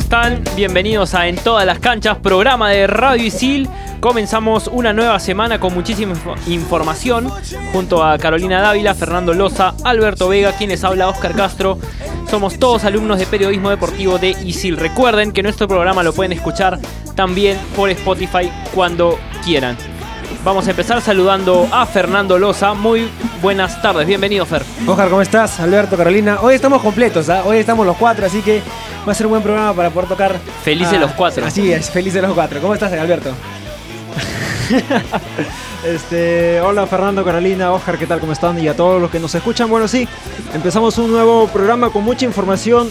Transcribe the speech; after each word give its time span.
están? 0.00 0.42
Bienvenidos 0.56 1.14
a 1.14 1.28
En 1.28 1.36
todas 1.36 1.64
las 1.66 1.78
canchas, 1.78 2.16
programa 2.18 2.70
de 2.70 2.86
Radio 2.86 3.24
Isil. 3.24 3.68
Comenzamos 4.00 4.66
una 4.68 4.92
nueva 4.94 5.20
semana 5.20 5.60
con 5.60 5.74
muchísima 5.74 6.12
info- 6.14 6.34
información 6.48 7.30
junto 7.72 8.02
a 8.02 8.16
Carolina 8.18 8.60
Dávila, 8.62 8.94
Fernando 8.94 9.34
Loza, 9.34 9.74
Alberto 9.84 10.28
Vega, 10.28 10.52
quienes 10.52 10.82
habla 10.84 11.08
Oscar 11.08 11.34
Castro. 11.34 11.78
Somos 12.30 12.58
todos 12.58 12.84
alumnos 12.84 13.18
de 13.18 13.26
periodismo 13.26 13.68
deportivo 13.70 14.18
de 14.18 14.30
ISIL. 14.30 14.78
Recuerden 14.78 15.32
que 15.32 15.42
nuestro 15.42 15.68
programa 15.68 16.02
lo 16.02 16.12
pueden 16.14 16.32
escuchar 16.32 16.78
también 17.14 17.58
por 17.76 17.90
Spotify 17.90 18.50
cuando 18.74 19.18
quieran. 19.44 19.76
Vamos 20.44 20.66
a 20.66 20.70
empezar 20.70 21.02
saludando 21.02 21.68
a 21.70 21.84
Fernando 21.84 22.38
Loza. 22.38 22.72
Muy 22.72 23.10
buenas 23.42 23.82
tardes, 23.82 24.06
bienvenido 24.06 24.46
Fer. 24.46 24.62
Oscar, 24.86 25.10
¿cómo 25.10 25.20
estás? 25.20 25.60
Alberto, 25.60 25.96
Carolina. 25.96 26.38
Hoy 26.40 26.54
estamos 26.54 26.80
completos, 26.80 27.28
¿ah? 27.28 27.42
Hoy 27.44 27.58
estamos 27.58 27.84
los 27.84 27.96
cuatro, 27.98 28.24
así 28.24 28.40
que 28.40 28.62
va 29.06 29.12
a 29.12 29.14
ser 29.14 29.26
un 29.26 29.30
buen 29.30 29.42
programa 29.42 29.72
para 29.74 29.90
poder 29.90 30.08
tocar. 30.08 30.36
Felices 30.62 30.94
ah, 30.96 31.00
los 31.00 31.12
cuatro. 31.12 31.44
Así 31.46 31.72
es, 31.72 31.90
felices 31.90 32.22
los 32.22 32.32
cuatro. 32.32 32.60
¿Cómo 32.60 32.74
estás, 32.74 32.92
Alberto? 32.92 33.30
Este, 35.84 36.60
hola 36.60 36.86
Fernando, 36.86 37.24
Carolina, 37.24 37.72
Oscar, 37.72 37.96
¿qué 37.98 38.06
tal? 38.06 38.20
¿Cómo 38.20 38.32
están? 38.32 38.62
Y 38.62 38.68
a 38.68 38.76
todos 38.76 39.00
los 39.00 39.10
que 39.10 39.18
nos 39.18 39.34
escuchan. 39.34 39.70
Bueno, 39.70 39.88
sí, 39.88 40.06
empezamos 40.54 40.98
un 40.98 41.10
nuevo 41.10 41.46
programa 41.48 41.88
con 41.88 42.04
mucha 42.04 42.26
información 42.26 42.90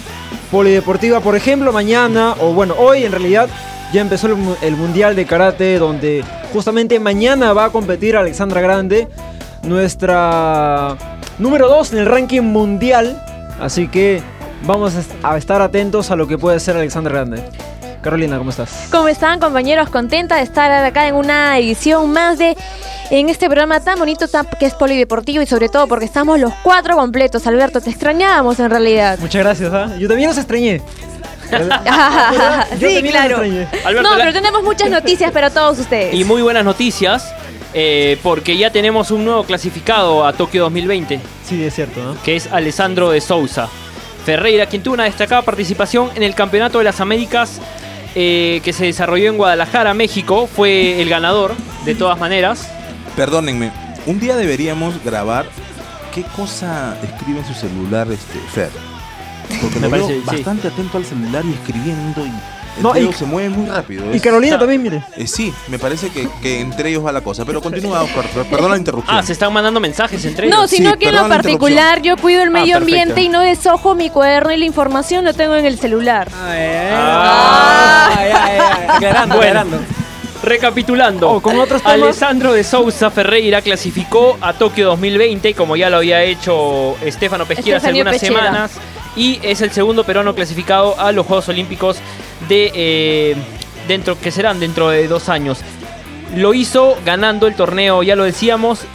polideportiva. 0.49 1.19
Por 1.19 1.35
ejemplo, 1.35 1.71
mañana, 1.71 2.33
o 2.39 2.51
bueno, 2.51 2.73
hoy 2.79 3.03
en 3.03 3.11
realidad 3.11 3.47
ya 3.93 4.01
empezó 4.01 4.25
el, 4.25 4.35
mu- 4.37 4.55
el 4.63 4.75
Mundial 4.75 5.15
de 5.15 5.25
Karate, 5.25 5.77
donde 5.77 6.23
justamente 6.51 6.99
mañana 6.99 7.53
va 7.53 7.65
a 7.65 7.69
competir 7.69 8.17
Alexandra 8.17 8.59
Grande, 8.59 9.07
nuestra 9.61 10.95
número 11.37 11.69
2 11.69 11.93
en 11.93 11.99
el 11.99 12.05
ranking 12.07 12.41
mundial. 12.41 13.23
Así 13.61 13.87
que 13.87 14.23
vamos 14.63 14.95
a 14.95 14.99
est- 14.99 15.11
a 15.23 15.37
estar 15.37 15.61
atentos 15.61 16.11
a 16.11 16.15
lo 16.15 16.27
que 16.27 16.37
puede 16.37 16.59
ser 16.59 16.75
Alexandra 16.77 17.13
Grande. 17.13 17.43
Carolina, 18.01 18.37
¿cómo 18.37 18.49
estás? 18.49 18.87
¿Cómo 18.91 19.09
están 19.09 19.39
compañeros? 19.41 19.89
Contenta 19.89 20.37
de 20.37 20.43
estar 20.43 20.71
acá 20.85 21.07
en 21.07 21.15
una 21.15 21.57
edición 21.57 22.11
más 22.13 22.37
de 22.37 22.55
en 23.11 23.27
este 23.27 23.47
programa 23.47 23.81
tan 23.81 23.99
bonito 23.99 24.27
tan- 24.29 24.47
que 24.57 24.65
es 24.67 24.73
polideportivo 24.73 25.41
y 25.41 25.45
sobre 25.47 25.67
todo 25.67 25.85
porque 25.87 26.05
estamos 26.05 26.39
los 26.39 26.53
cuatro 26.63 26.95
completos. 26.95 27.45
Alberto, 27.45 27.81
te 27.81 27.89
extrañábamos 27.89 28.57
en 28.59 28.69
realidad. 28.69 29.19
Muchas 29.19 29.43
gracias, 29.43 29.73
¿ah? 29.73 29.89
Yo 29.99 30.07
también 30.07 30.29
los 30.29 30.37
extrañé. 30.37 30.81
Yo 31.51 31.57
sí, 31.59 31.65
también 32.79 33.03
los 33.05 33.11
claro. 33.11 33.43
extrañé. 33.43 33.67
Alberto, 33.83 34.09
no, 34.09 34.15
la- 34.15 34.23
pero 34.23 34.33
tenemos 34.33 34.63
muchas 34.63 34.89
noticias 34.89 35.31
para 35.31 35.49
todos 35.49 35.79
ustedes. 35.79 36.13
Y 36.13 36.23
muy 36.23 36.41
buenas 36.41 36.63
noticias, 36.63 37.33
eh, 37.73 38.17
porque 38.23 38.55
ya 38.57 38.71
tenemos 38.71 39.11
un 39.11 39.25
nuevo 39.25 39.43
clasificado 39.43 40.25
a 40.25 40.31
Tokio 40.33 40.61
2020, 40.63 41.19
Sí, 41.43 41.63
es 41.63 41.73
cierto, 41.75 42.01
¿no? 42.01 42.15
que 42.23 42.35
es 42.37 42.47
Alessandro 42.51 43.09
de 43.11 43.19
Souza 43.19 43.67
Ferreira, 44.29 44.67
quien 44.67 44.83
tuvo 44.83 44.93
una 44.93 45.05
destacada 45.05 45.41
participación 45.41 46.11
en 46.13 46.21
el 46.21 46.35
Campeonato 46.35 46.77
de 46.77 46.83
las 46.83 47.01
Américas 47.01 47.59
eh, 48.13 48.61
que 48.63 48.73
se 48.73 48.85
desarrolló 48.85 49.27
en 49.27 49.37
Guadalajara, 49.37 49.95
México. 49.95 50.45
Fue 50.45 51.01
el 51.01 51.09
ganador, 51.09 51.55
de 51.83 51.95
todas 51.95 52.19
maneras. 52.19 52.69
Perdónenme, 53.15 53.71
un 54.05 54.19
día 54.19 54.35
deberíamos 54.35 55.03
grabar 55.03 55.47
qué 56.13 56.21
cosa 56.35 56.95
escribe 57.01 57.39
en 57.39 57.45
su 57.47 57.55
celular 57.55 58.07
este 58.11 58.37
Fer. 58.53 58.69
Porque 59.63 59.79
Me 59.79 59.87
lo 59.87 59.89
veo 59.89 60.05
parece, 60.05 60.19
sí. 60.21 60.35
bastante 60.35 60.67
atento 60.67 60.99
al 60.99 61.05
celular 61.05 61.43
y 61.43 61.53
escribiendo 61.53 62.23
y 62.23 62.31
el 62.79 62.83
No, 62.83 62.97
y- 62.97 63.13
se 63.13 63.25
mueve 63.25 63.49
muy 63.49 63.67
rápido. 63.69 64.03
Y 64.13 64.19
Carolina 64.19 64.55
está- 64.55 64.59
también, 64.65 64.81
mire. 64.81 65.03
eh, 65.17 65.27
sí, 65.27 65.53
me 65.67 65.77
parece 65.79 66.09
que, 66.09 66.27
que 66.41 66.59
entre 66.61 66.89
ellos 66.89 67.05
va 67.05 67.11
la 67.11 67.21
cosa. 67.21 67.45
Pero 67.45 67.61
continúa, 67.61 68.01
Oscar, 68.03 68.25
per- 68.25 68.45
perdón 68.45 68.71
la 68.71 68.77
interrupción. 68.77 69.17
Ah, 69.17 69.21
se 69.23 69.33
están 69.33 69.51
mandando 69.53 69.79
mensajes 69.79 70.23
entre 70.25 70.47
ellos. 70.47 70.57
No, 70.59 70.67
sino 70.67 70.91
Sí, 70.91 70.97
que 70.97 71.09
en 71.09 71.15
lo 71.15 71.27
particular 71.27 72.01
yo 72.01 72.17
cuido 72.17 72.41
el 72.43 72.49
medio 72.49 72.75
Ah, 72.77 72.79
perfecto. 72.79 73.01
ambiente 73.01 73.21
y 73.21 73.29
no 73.29 73.41
desojo 73.41 73.95
mi 73.95 74.09
cuaderno 74.09 74.51
y 74.51 74.57
la 74.57 74.65
información 74.65 75.25
lo 75.25 75.33
tengo 75.33 75.55
en 75.55 75.65
el 75.65 75.77
celular. 75.77 76.27
Ah. 76.33 78.09
Ay, 78.17 78.31
ay, 78.33 78.87
aclarando, 78.89 79.35
Bueno. 79.35 79.59
aclarando. 79.59 79.77
Recapitulando, 80.41 81.29
Oh, 81.29 81.41
con 81.41 81.59
otros 81.59 81.81
temas. 81.81 82.01
Alessandro 82.01 82.53
de 82.53 82.63
Souza 82.63 83.11
Ferreira 83.11 83.61
clasificó 83.61 84.37
a 84.39 84.53
Tokio 84.53 84.87
2020, 84.87 85.53
como 85.53 85.75
ya 85.75 85.89
lo 85.89 85.97
había 85.97 86.23
hecho 86.23 86.95
Estefano 87.03 87.45
Pesquera 87.45 87.77
hace 87.77 87.87
algunas 87.89 88.13
Pechera. 88.13 88.39
semanas, 88.45 88.71
y 89.17 89.39
es 89.43 89.59
el 89.59 89.71
segundo 89.71 90.05
peruano 90.05 90.33
clasificado 90.33 90.97
a 90.97 91.11
los 91.11 91.25
Juegos 91.25 91.49
Olímpicos 91.49 91.97
de 92.47 92.71
eh, 92.73 93.35
dentro 93.87 94.19
que 94.19 94.31
serán 94.31 94.59
dentro 94.59 94.89
de 94.89 95.07
dos 95.07 95.29
años. 95.29 95.59
Lo 96.35 96.53
hizo 96.53 96.97
ganando 97.05 97.47
el 97.47 97.55
torneo, 97.55 98.03
ya 98.03 98.15
lo 98.15 98.23
decíamos, 98.23 98.85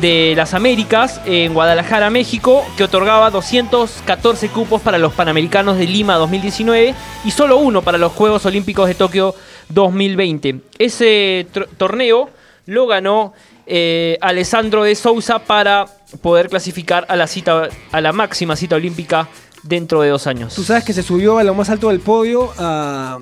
de 0.00 0.34
las 0.36 0.54
Américas 0.54 1.20
en 1.26 1.54
Guadalajara, 1.54 2.10
México, 2.10 2.64
que 2.76 2.84
otorgaba 2.84 3.30
214 3.30 4.48
cupos 4.48 4.80
para 4.82 4.98
los 4.98 5.12
Panamericanos 5.12 5.78
de 5.78 5.86
Lima 5.86 6.16
2019 6.16 6.94
y 7.24 7.30
solo 7.30 7.58
uno 7.58 7.82
para 7.82 7.98
los 7.98 8.12
Juegos 8.12 8.44
Olímpicos 8.46 8.88
de 8.88 8.94
Tokio 8.94 9.34
2020. 9.68 10.60
Ese 10.78 11.46
torneo 11.76 12.30
lo 12.66 12.86
ganó 12.86 13.32
eh, 13.66 14.18
Alessandro 14.20 14.82
de 14.82 14.94
Souza 14.94 15.38
para 15.40 15.86
poder 16.20 16.48
clasificar 16.48 17.06
a 17.08 17.16
la 17.16 17.26
cita 17.26 17.68
a 17.90 18.00
la 18.00 18.12
máxima 18.12 18.56
cita 18.56 18.76
olímpica 18.76 19.28
dentro 19.62 20.00
de 20.02 20.08
dos 20.10 20.26
años. 20.26 20.54
Tú 20.54 20.64
sabes 20.64 20.84
que 20.84 20.92
se 20.92 21.02
subió 21.02 21.38
a 21.38 21.44
lo 21.44 21.54
más 21.54 21.70
alto 21.70 21.88
del 21.88 22.00
podio 22.00 22.52
a- 22.58 23.18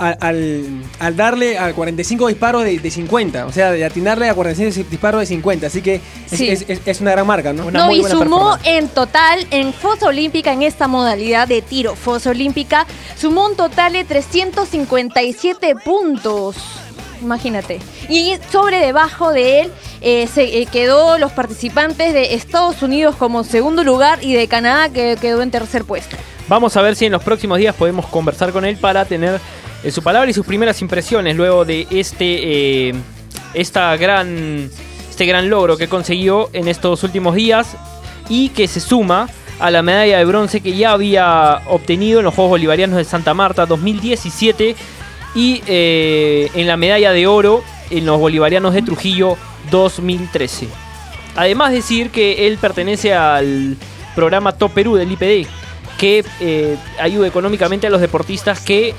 a- 0.00 0.10
al, 0.20 0.82
al 1.00 1.16
darle 1.16 1.58
a 1.58 1.74
45 1.74 2.28
disparos 2.28 2.62
de, 2.62 2.78
de 2.78 2.90
50. 2.90 3.46
O 3.46 3.52
sea, 3.52 3.72
de 3.72 3.84
atinarle 3.84 4.28
a 4.28 4.34
45 4.34 4.88
disparos 4.88 5.20
de 5.20 5.26
50. 5.26 5.66
Así 5.66 5.82
que 5.82 5.96
es, 5.96 6.02
Sí. 6.38 6.48
es- 6.48 6.64
es- 6.68 6.80
es 6.86 7.00
una 7.00 7.10
gran 7.10 7.26
marca, 7.26 7.52
¿no? 7.52 7.66
Una 7.66 7.80
no, 7.80 7.86
muy 7.86 7.96
y 7.96 8.00
buena 8.02 8.14
sumó 8.16 8.56
en 8.62 8.86
total, 8.88 9.44
en 9.50 9.72
fosa 9.72 10.06
olímpica, 10.06 10.52
en 10.52 10.62
esta 10.62 10.86
modalidad 10.86 11.48
de 11.48 11.62
tiro 11.62 11.96
fosa 11.96 12.30
olímpica, 12.30 12.86
sumó 13.16 13.46
un 13.46 13.56
total 13.56 13.94
de 13.94 14.04
357 14.04 15.74
puntos. 15.84 16.54
Imagínate. 17.22 17.80
Y 18.08 18.34
sobre 18.50 18.78
debajo 18.78 19.32
de 19.32 19.60
él 19.60 19.72
eh, 20.00 20.26
se 20.26 20.60
eh, 20.60 20.66
quedó 20.66 21.18
los 21.18 21.32
participantes 21.32 22.12
de 22.12 22.34
Estados 22.34 22.82
Unidos 22.82 23.16
como 23.16 23.44
segundo 23.44 23.84
lugar 23.84 24.18
y 24.22 24.34
de 24.34 24.48
Canadá 24.48 24.88
que 24.88 25.16
quedó 25.20 25.42
en 25.42 25.50
tercer 25.50 25.84
puesto. 25.84 26.16
Vamos 26.48 26.76
a 26.76 26.82
ver 26.82 26.96
si 26.96 27.04
en 27.04 27.12
los 27.12 27.22
próximos 27.22 27.58
días 27.58 27.74
podemos 27.74 28.06
conversar 28.06 28.52
con 28.52 28.64
él 28.64 28.78
para 28.78 29.04
tener 29.04 29.38
eh, 29.84 29.90
su 29.90 30.02
palabra 30.02 30.30
y 30.30 30.34
sus 30.34 30.46
primeras 30.46 30.80
impresiones 30.80 31.36
luego 31.36 31.64
de 31.64 31.86
este, 31.90 32.88
eh, 32.88 32.94
esta 33.54 33.96
gran, 33.96 34.70
este 35.10 35.26
gran 35.26 35.50
logro 35.50 35.76
que 35.76 35.88
consiguió 35.88 36.48
en 36.52 36.66
estos 36.68 37.04
últimos 37.04 37.34
días 37.34 37.76
y 38.28 38.48
que 38.48 38.66
se 38.66 38.80
suma 38.80 39.28
a 39.60 39.70
la 39.70 39.82
medalla 39.82 40.18
de 40.18 40.24
bronce 40.24 40.60
que 40.60 40.74
ya 40.74 40.92
había 40.92 41.62
obtenido 41.66 42.20
en 42.20 42.24
los 42.24 42.34
Juegos 42.34 42.50
Bolivarianos 42.50 42.96
de 42.96 43.04
Santa 43.04 43.34
Marta 43.34 43.66
2017 43.66 44.74
y 45.34 45.62
eh, 45.66 46.50
en 46.54 46.66
la 46.66 46.76
medalla 46.76 47.12
de 47.12 47.26
oro 47.26 47.62
en 47.90 48.06
los 48.06 48.18
Bolivarianos 48.18 48.74
de 48.74 48.82
Trujillo 48.82 49.36
2013. 49.70 50.68
Además 51.36 51.72
decir 51.72 52.10
que 52.10 52.46
él 52.46 52.58
pertenece 52.58 53.14
al 53.14 53.76
programa 54.14 54.52
Top 54.52 54.72
Perú 54.72 54.96
del 54.96 55.12
IPD, 55.12 55.46
que 55.98 56.24
eh, 56.40 56.76
ayuda 56.98 57.28
económicamente 57.28 57.86
a 57.86 57.90
los 57.90 58.00
deportistas 58.00 58.60
que 58.60 58.94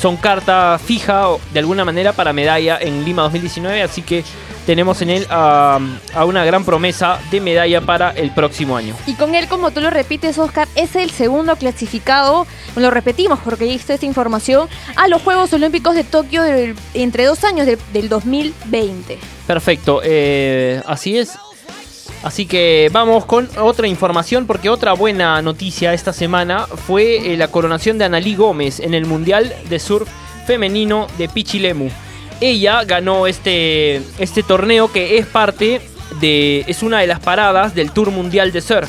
son 0.00 0.16
carta 0.16 0.78
fija 0.82 1.26
de 1.52 1.58
alguna 1.60 1.84
manera 1.84 2.12
para 2.12 2.32
medalla 2.32 2.78
en 2.80 3.04
Lima 3.04 3.22
2019, 3.22 3.82
así 3.82 4.02
que 4.02 4.24
tenemos 4.66 5.02
en 5.02 5.10
él 5.10 5.26
a, 5.30 5.78
a 6.14 6.24
una 6.24 6.44
gran 6.44 6.64
promesa 6.64 7.18
de 7.30 7.40
medalla 7.40 7.80
para 7.80 8.10
el 8.10 8.30
próximo 8.32 8.76
año. 8.76 8.94
Y 9.06 9.14
con 9.14 9.34
él, 9.34 9.46
como 9.48 9.70
tú 9.70 9.80
lo 9.80 9.90
repites, 9.90 10.38
Oscar, 10.38 10.68
es 10.74 10.96
el 10.96 11.10
segundo 11.10 11.56
clasificado, 11.56 12.46
lo 12.76 12.90
repetimos 12.90 13.38
porque 13.40 13.72
está 13.74 13.94
esta 13.94 14.06
información, 14.06 14.68
a 14.96 15.08
los 15.08 15.22
Juegos 15.22 15.52
Olímpicos 15.52 15.94
de 15.94 16.04
Tokio 16.04 16.42
del- 16.42 16.74
entre 16.94 17.24
dos 17.24 17.44
años 17.44 17.66
del- 17.66 17.78
del 17.92 18.08
2020. 18.08 19.18
Perfecto, 19.46 20.00
eh, 20.04 20.80
así 20.86 21.18
es. 21.18 21.32
Así 22.22 22.46
que 22.46 22.88
vamos 22.90 23.26
con 23.26 23.50
otra 23.60 23.86
información 23.86 24.46
porque 24.46 24.70
otra 24.70 24.94
buena 24.94 25.42
noticia 25.42 25.92
esta 25.92 26.14
semana 26.14 26.66
fue 26.66 27.32
eh, 27.32 27.36
la 27.36 27.48
coronación 27.48 27.98
de 27.98 28.06
Analí 28.06 28.34
Gómez 28.34 28.80
en 28.80 28.94
el 28.94 29.04
Mundial 29.04 29.54
de 29.68 29.78
Surf 29.78 30.08
Femenino 30.46 31.06
de 31.18 31.28
Pichilemu. 31.28 31.90
Ella 32.44 32.84
ganó 32.84 33.26
este, 33.26 34.02
este 34.18 34.42
torneo 34.42 34.92
que 34.92 35.16
es 35.18 35.24
parte 35.26 35.80
de... 36.20 36.64
es 36.66 36.82
una 36.82 37.00
de 37.00 37.06
las 37.06 37.20
paradas 37.20 37.74
del 37.74 37.90
Tour 37.90 38.10
Mundial 38.10 38.52
de 38.52 38.60
Surf 38.60 38.88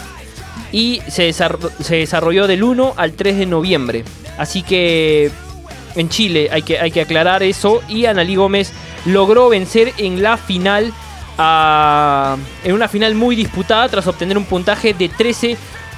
y 0.71 1.01
se, 1.07 1.31
se 1.31 1.95
desarrolló 1.95 2.47
del 2.47 2.63
1 2.63 2.95
al 2.97 3.13
3 3.13 3.37
de 3.37 3.45
noviembre. 3.45 4.03
Así 4.37 4.61
que 4.61 5.31
en 5.95 6.09
Chile 6.09 6.49
hay 6.51 6.63
que, 6.63 6.79
hay 6.79 6.91
que 6.91 6.99
aclarar 7.01 7.43
eso 7.43 7.81
y 7.87 8.05
Analí 8.07 8.35
Gómez 8.35 8.73
logró 9.05 9.47
vencer 9.47 9.93
en 9.97 10.21
la 10.21 10.35
final 10.35 10.91
a- 11.37 12.35
en 12.63 12.73
una 12.73 12.89
final 12.89 13.15
muy 13.15 13.35
disputada 13.37 13.87
tras 13.87 14.05
obtener 14.07 14.37
un 14.37 14.45
puntaje 14.45 14.93
de 14.93 15.07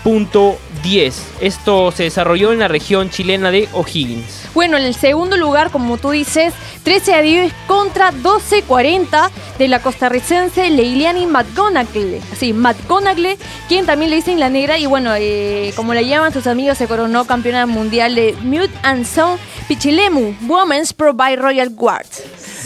13.10. 0.04 1.14
Esto 1.42 1.92
se 1.92 2.04
desarrolló 2.04 2.52
en 2.52 2.60
la 2.60 2.68
región 2.68 3.10
chilena 3.10 3.52
de 3.52 3.68
O'Higgins. 3.74 4.48
Bueno, 4.54 4.78
en 4.78 4.84
el 4.84 4.96
segundo 4.96 5.38
lugar, 5.38 5.72
como 5.72 5.98
tú 5.98 6.12
dices, 6.12 6.54
13 6.84 7.14
a 7.14 7.22
10 7.22 7.54
contra 7.68 8.12
12-40 8.12 9.30
de 9.58 9.68
la 9.68 9.82
costarricense 9.82 10.70
Leiliani 10.70 11.26
McGonagall. 11.26 12.22
Sí, 12.38 12.54
McGonagall, 12.54 13.38
quien 13.68 13.86
también 13.86 14.12
le 14.12 14.18
dicen 14.18 14.40
la 14.40 14.50
negra. 14.50 14.78
Y 14.78 14.86
bueno, 14.86 15.12
eh, 15.16 15.74
como 15.76 15.94
la 15.94 16.02
llaman 16.02 16.34
sus 16.34 16.48
amigos, 16.48 16.78
se 16.78 16.88
coronó 16.88 17.26
campeona 17.26 17.66
mundial 17.66 18.16
de 18.16 18.36
Mute 18.42 18.74
and 18.84 19.06
Sound 19.06 19.40
Pichilemu 19.68 20.36
Women's 20.48 20.94
Pro 20.94 21.14
by 21.14 21.36
Royal 21.36 21.70
Guard. 21.70 22.08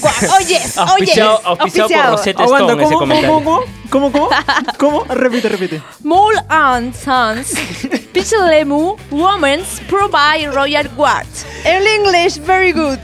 Guard. 0.02 0.30
Oh, 0.30 0.40
yes, 0.40 0.78
oh. 0.78 0.82
Auspiciado, 0.82 1.42
por. 1.42 2.12
Rosetta 2.12 2.44
Stone 2.44 2.74
ese 2.74 2.84
¿cómo, 2.84 3.00
comentario. 3.00 3.34
cómo, 3.34 3.64
cómo, 3.90 4.12
cómo, 4.12 4.12
cómo, 4.12 4.30
cómo? 4.78 5.06
Repite, 5.14 5.50
repite. 5.50 5.82
Mole 6.04 6.42
and 6.50 6.94
Sons 6.96 7.54
Pichilemu 8.14 8.96
Women's 9.12 9.82
Pro 9.88 10.10
by 10.10 10.48
Royal 10.48 10.90
Guard. 10.90 11.28
En 11.64 11.88
English, 11.88 12.40
very 12.40 12.72
good. 12.72 13.00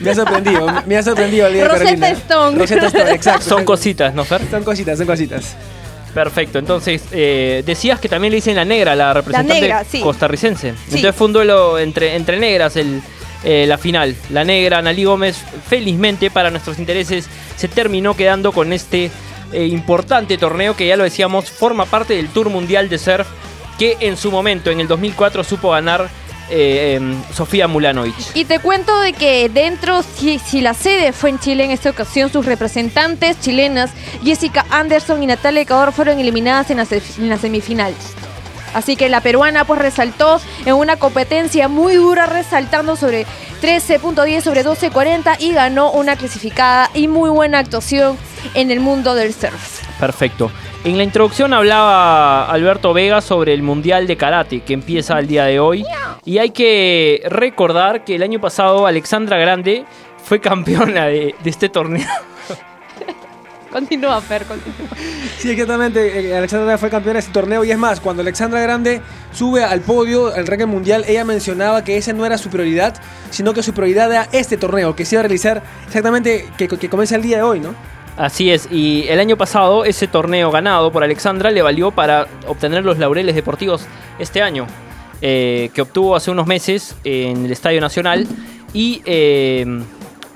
Me 0.00 0.10
ha 0.10 0.14
sorprendido, 0.14 0.66
me 0.86 0.96
ha 0.96 1.02
sorprendido 1.02 1.46
el 1.46 1.54
día 1.54 1.62
de 1.62 1.68
Rosetta 1.68 1.84
Carolina. 1.84 2.08
Stone. 2.10 2.58
Rosetta 2.58 2.86
Stone, 2.86 3.10
exacto. 3.14 3.44
Son 3.48 3.64
cositas, 3.64 4.14
¿no, 4.14 4.24
Fer? 4.24 4.42
Son 4.50 4.64
cositas, 4.64 4.98
son 4.98 5.06
cositas. 5.06 5.56
Perfecto, 6.12 6.60
entonces 6.60 7.02
eh, 7.10 7.64
decías 7.66 7.98
que 7.98 8.08
también 8.08 8.30
le 8.30 8.36
dicen 8.36 8.54
la 8.54 8.64
negra, 8.64 8.94
la 8.94 9.14
representante 9.14 9.60
negra, 9.60 9.84
sí. 9.84 10.00
costarricense. 10.00 10.72
Sí. 10.72 10.96
Entonces 10.96 11.14
fue 11.16 11.26
un 11.26 11.32
duelo 11.32 11.78
entre, 11.78 12.14
entre 12.14 12.38
negras 12.38 12.76
el, 12.76 13.02
eh, 13.44 13.66
la 13.66 13.78
final. 13.78 14.16
La 14.30 14.44
negra, 14.44 14.78
Analí 14.78 15.04
Gómez, 15.04 15.36
felizmente 15.68 16.30
para 16.30 16.50
nuestros 16.50 16.78
intereses, 16.78 17.28
se 17.56 17.68
terminó 17.68 18.16
quedando 18.16 18.52
con 18.52 18.72
este 18.72 19.10
eh, 19.52 19.66
importante 19.66 20.38
torneo 20.38 20.74
que 20.74 20.86
ya 20.86 20.96
lo 20.96 21.04
decíamos, 21.04 21.50
forma 21.50 21.84
parte 21.84 22.14
del 22.14 22.28
Tour 22.28 22.48
Mundial 22.48 22.88
de 22.88 22.98
Surf 22.98 23.28
que 23.78 23.96
en 24.00 24.16
su 24.16 24.30
momento, 24.30 24.70
en 24.70 24.80
el 24.80 24.88
2004, 24.88 25.44
supo 25.44 25.70
ganar 25.70 26.08
eh, 26.50 26.94
em, 26.96 27.22
Sofía 27.32 27.68
Mulanovic. 27.68 28.14
Y 28.34 28.44
te 28.44 28.58
cuento 28.58 28.98
de 29.00 29.12
que 29.12 29.48
dentro, 29.48 30.02
si, 30.02 30.38
si 30.38 30.60
la 30.60 30.74
sede 30.74 31.12
fue 31.12 31.30
en 31.30 31.38
Chile 31.38 31.64
en 31.64 31.70
esta 31.70 31.90
ocasión, 31.90 32.30
sus 32.30 32.46
representantes 32.46 33.40
chilenas, 33.40 33.90
Jessica 34.22 34.66
Anderson 34.70 35.22
y 35.22 35.26
Natalia 35.26 35.62
Ecuador, 35.62 35.92
fueron 35.92 36.18
eliminadas 36.18 36.70
en 36.70 36.78
la, 36.78 36.86
en 36.90 37.28
la 37.28 37.38
semifinal. 37.38 37.94
Así 38.74 38.96
que 38.96 39.08
la 39.08 39.20
peruana 39.20 39.64
pues 39.64 39.80
resaltó 39.80 40.40
en 40.66 40.74
una 40.74 40.96
competencia 40.96 41.68
muy 41.68 41.94
dura, 41.94 42.26
resaltando 42.26 42.96
sobre 42.96 43.26
13.10 43.62 44.42
sobre 44.42 44.64
12.40 44.64 45.36
y 45.38 45.52
ganó 45.52 45.90
una 45.92 46.16
clasificada 46.16 46.90
y 46.92 47.08
muy 47.08 47.30
buena 47.30 47.60
actuación 47.60 48.18
en 48.52 48.70
el 48.70 48.80
mundo 48.80 49.14
del 49.14 49.32
surf. 49.32 49.82
Perfecto. 49.98 50.50
En 50.84 50.98
la 50.98 51.04
introducción 51.04 51.54
hablaba 51.54 52.44
Alberto 52.50 52.92
Vega 52.92 53.22
sobre 53.22 53.54
el 53.54 53.62
Mundial 53.62 54.06
de 54.06 54.18
Karate 54.18 54.60
que 54.60 54.74
empieza 54.74 55.18
el 55.18 55.26
día 55.26 55.44
de 55.46 55.58
hoy. 55.60 55.84
Y 56.26 56.38
hay 56.38 56.50
que 56.50 57.22
recordar 57.26 58.04
que 58.04 58.16
el 58.16 58.22
año 58.22 58.40
pasado 58.40 58.86
Alexandra 58.86 59.38
Grande 59.38 59.86
fue 60.22 60.40
campeona 60.40 61.06
de, 61.06 61.34
de 61.42 61.50
este 61.50 61.68
torneo. 61.68 62.06
Continúa, 63.74 64.20
Fer, 64.20 64.44
continúa. 64.44 64.88
Sí, 65.38 65.50
exactamente. 65.50 66.30
eh, 66.30 66.36
Alexandra 66.36 66.78
fue 66.78 66.90
campeona 66.90 67.14
de 67.14 67.20
este 67.20 67.32
torneo 67.32 67.64
y 67.64 67.72
es 67.72 67.76
más, 67.76 67.98
cuando 67.98 68.22
Alexandra 68.22 68.60
Grande 68.60 69.02
sube 69.32 69.64
al 69.64 69.80
podio, 69.80 70.32
al 70.32 70.46
ranking 70.46 70.68
mundial, 70.68 71.04
ella 71.08 71.24
mencionaba 71.24 71.82
que 71.82 71.96
esa 71.96 72.12
no 72.12 72.24
era 72.24 72.38
su 72.38 72.50
prioridad, 72.50 72.94
sino 73.30 73.52
que 73.52 73.64
su 73.64 73.74
prioridad 73.74 74.12
era 74.12 74.28
este 74.30 74.56
torneo, 74.56 74.94
que 74.94 75.04
se 75.04 75.16
iba 75.16 75.20
a 75.20 75.22
realizar 75.24 75.64
exactamente, 75.88 76.46
que, 76.56 76.68
que 76.68 76.88
comienza 76.88 77.16
el 77.16 77.22
día 77.22 77.38
de 77.38 77.42
hoy, 77.42 77.58
¿no? 77.58 77.74
Así 78.16 78.52
es, 78.52 78.68
y 78.70 79.06
el 79.08 79.18
año 79.18 79.36
pasado 79.36 79.84
ese 79.84 80.06
torneo 80.06 80.52
ganado 80.52 80.92
por 80.92 81.02
Alexandra 81.02 81.50
le 81.50 81.60
valió 81.62 81.90
para 81.90 82.28
obtener 82.46 82.84
los 82.84 82.98
laureles 82.98 83.34
deportivos 83.34 83.86
este 84.20 84.40
año, 84.40 84.68
eh, 85.20 85.70
que 85.74 85.82
obtuvo 85.82 86.14
hace 86.14 86.30
unos 86.30 86.46
meses 86.46 86.94
en 87.02 87.44
el 87.44 87.50
Estadio 87.50 87.80
Nacional. 87.80 88.28
Y 88.72 89.02
eh, 89.04 89.64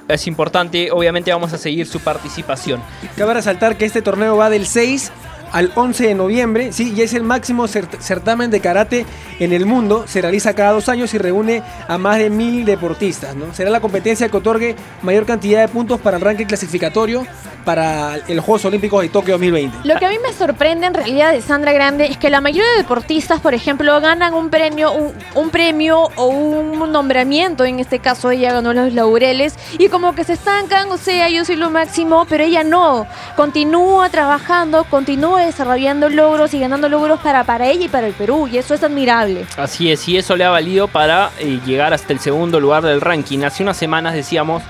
es 0.08 0.26
importante, 0.26 0.90
obviamente 0.90 1.32
vamos 1.32 1.52
a 1.52 1.58
seguir 1.58 1.86
su 1.86 2.00
participación. 2.00 2.80
Cabe 3.16 3.34
resaltar 3.34 3.76
que 3.76 3.84
este 3.84 4.02
torneo 4.02 4.36
va 4.36 4.50
del 4.50 4.66
6 4.66 5.12
al 5.52 5.72
11 5.74 6.06
de 6.08 6.14
noviembre, 6.14 6.72
sí, 6.72 6.92
y 6.96 7.02
es 7.02 7.14
el 7.14 7.22
máximo 7.22 7.64
cert- 7.66 7.98
certamen 8.00 8.50
de 8.50 8.60
karate 8.60 9.06
en 9.40 9.52
el 9.52 9.66
mundo. 9.66 10.04
Se 10.06 10.20
realiza 10.20 10.54
cada 10.54 10.72
dos 10.72 10.88
años 10.88 11.12
y 11.14 11.18
reúne 11.18 11.62
a 11.86 11.98
más 11.98 12.18
de 12.18 12.30
mil 12.30 12.64
deportistas, 12.64 13.34
¿no? 13.36 13.52
Será 13.54 13.70
la 13.70 13.80
competencia 13.80 14.28
que 14.28 14.36
otorgue 14.36 14.74
mayor 15.02 15.26
cantidad 15.26 15.60
de 15.60 15.68
puntos 15.68 16.00
para 16.00 16.16
el 16.16 16.22
ranking 16.22 16.46
clasificatorio 16.46 17.26
para 17.64 18.16
el 18.28 18.40
Juegos 18.40 18.64
Olímpicos 18.64 19.02
de 19.02 19.10
Tokio 19.10 19.34
2020. 19.34 19.86
Lo 19.86 19.96
que 19.98 20.06
a 20.06 20.08
mí 20.08 20.16
me 20.26 20.32
sorprende 20.32 20.86
en 20.86 20.94
realidad 20.94 21.32
de 21.32 21.42
Sandra 21.42 21.72
Grande 21.72 22.06
es 22.06 22.16
que 22.16 22.30
la 22.30 22.40
mayoría 22.40 22.70
de 22.72 22.78
deportistas, 22.78 23.40
por 23.40 23.52
ejemplo, 23.52 24.00
ganan 24.00 24.32
un 24.32 24.48
premio, 24.48 24.90
un, 24.92 25.12
un 25.34 25.50
premio 25.50 26.08
o 26.16 26.26
un 26.28 26.90
nombramiento. 26.90 27.66
En 27.66 27.78
este 27.78 27.98
caso, 27.98 28.30
ella 28.30 28.54
ganó 28.54 28.72
los 28.72 28.94
laureles 28.94 29.54
y 29.78 29.88
como 29.88 30.14
que 30.14 30.24
se 30.24 30.32
estancan. 30.34 30.90
O 30.90 30.96
sea, 30.96 31.28
yo 31.28 31.44
soy 31.44 31.56
lo 31.56 31.68
máximo, 31.68 32.24
pero 32.26 32.42
ella 32.44 32.64
no. 32.64 33.06
Continúa 33.36 34.08
trabajando, 34.08 34.84
continúa 34.84 35.37
desarrollando 35.46 36.08
logros 36.08 36.54
y 36.54 36.60
ganando 36.60 36.88
logros 36.88 37.20
para, 37.20 37.44
para 37.44 37.66
ella 37.66 37.86
y 37.86 37.88
para 37.88 38.06
el 38.06 38.12
Perú. 38.12 38.48
Y 38.48 38.58
eso 38.58 38.74
es 38.74 38.82
admirable. 38.82 39.46
Así 39.56 39.90
es, 39.90 40.08
y 40.08 40.16
eso 40.16 40.36
le 40.36 40.44
ha 40.44 40.50
valido 40.50 40.88
para 40.88 41.30
eh, 41.38 41.60
llegar 41.66 41.92
hasta 41.92 42.12
el 42.12 42.20
segundo 42.20 42.60
lugar 42.60 42.82
del 42.84 43.00
ranking. 43.00 43.40
Hace 43.40 43.62
unas 43.62 43.76
semanas 43.76 44.14
decíamos 44.14 44.62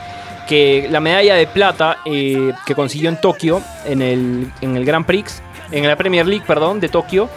que 0.46 0.88
la 0.90 1.00
medalla 1.00 1.34
de 1.34 1.46
plata 1.46 1.98
eh, 2.04 2.52
que 2.66 2.74
consiguió 2.74 3.08
en 3.08 3.20
Tokio, 3.20 3.62
en 3.84 4.02
el, 4.02 4.50
en 4.60 4.76
el 4.76 4.84
Grand 4.84 5.04
Prix, 5.04 5.42
en 5.70 5.86
la 5.86 5.96
Premier 5.96 6.26
League, 6.26 6.44
perdón, 6.46 6.80
de 6.80 6.88
Tokio, 6.88 7.28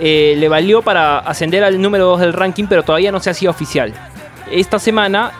eh, 0.00 0.34
le 0.38 0.48
valió 0.48 0.82
para 0.82 1.18
ascender 1.18 1.62
al 1.62 1.80
número 1.80 2.06
2 2.06 2.20
del 2.20 2.32
ranking, 2.32 2.64
pero 2.68 2.82
todavía 2.82 3.12
no 3.12 3.20
se 3.20 3.30
hacía 3.30 3.50
oficial. 3.50 3.92
Esta 4.50 4.78
semana 4.78 5.32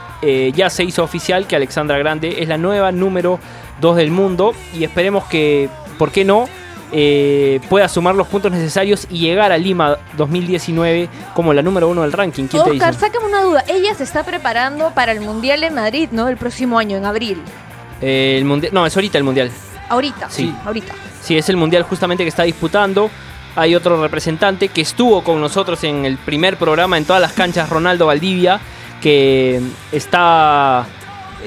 ya 0.55 0.71
se 0.71 0.83
hizo 0.85 1.05
oficial 1.05 1.47
que 1.47 1.55
Alexandra 1.55 1.99
Grande 1.99 2.37
es 2.39 2.49
la 2.49 2.57
nueva 2.57 2.91
número 2.93 3.39
2 3.83 3.97
del 3.97 4.11
mundo 4.11 4.55
y 4.73 4.83
esperemos 4.83 5.25
que, 5.25 5.69
¿por 5.99 6.13
qué 6.13 6.25
no? 6.25 6.49
Eh, 6.97 7.61
pueda 7.69 7.89
sumar 7.89 8.15
los 8.15 8.29
puntos 8.29 8.53
necesarios 8.53 9.09
y 9.11 9.19
llegar 9.19 9.51
a 9.51 9.59
Lima 9.59 9.99
2019 10.17 11.09
como 11.35 11.53
la 11.53 11.61
número 11.61 11.89
uno 11.89 12.03
del 12.03 12.13
ranking. 12.13 12.47
¿Quién 12.47 12.63
te 12.63 12.71
dice? 12.71 12.85
Oscar, 12.87 12.95
sácame 12.95 13.27
una 13.27 13.43
duda. 13.43 13.65
Ella 13.67 13.93
se 13.95 14.05
está 14.05 14.23
preparando 14.23 14.93
para 14.95 15.11
el 15.11 15.21
Mundial 15.21 15.61
de 15.61 15.73
Madrid, 15.73 16.09
¿no? 16.13 16.29
El 16.29 16.37
próximo 16.37 16.79
año, 16.79 16.97
en 16.97 17.05
abril. 17.05 17.43
Eh, 18.01 18.37
el 18.39 18.45
mundial, 18.45 18.73
no, 18.73 18.87
es 18.87 18.95
ahorita 18.95 19.19
el 19.19 19.25
mundial. 19.25 19.51
Ahorita. 19.89 20.31
Sí. 20.31 20.55
Ahorita. 20.65 20.95
Sí, 21.21 21.37
es 21.37 21.49
el 21.49 21.57
mundial 21.57 21.83
justamente 21.83 22.23
que 22.23 22.29
está 22.29 22.45
disputando. 22.45 23.11
Hay 23.57 23.75
otro 23.75 24.01
representante 24.01 24.69
que 24.69 24.83
estuvo 24.83 25.25
con 25.25 25.41
nosotros 25.41 25.83
en 25.83 26.05
el 26.05 26.17
primer 26.19 26.57
programa 26.59 26.97
en 26.97 27.05
todas 27.05 27.21
las 27.21 27.33
canchas, 27.33 27.69
Ronaldo 27.69 28.07
Valdivia, 28.07 28.61
que 29.01 29.61
está 29.91 30.87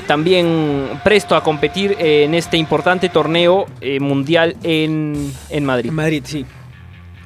también 0.05 0.89
presto 1.03 1.35
a 1.35 1.43
competir 1.43 1.95
en 1.99 2.33
este 2.35 2.57
importante 2.57 3.09
torneo 3.09 3.65
eh, 3.81 3.99
mundial 3.99 4.55
en, 4.63 5.31
en 5.49 5.65
Madrid. 5.65 5.89
En 5.89 5.95
Madrid, 5.95 6.23
sí. 6.25 6.45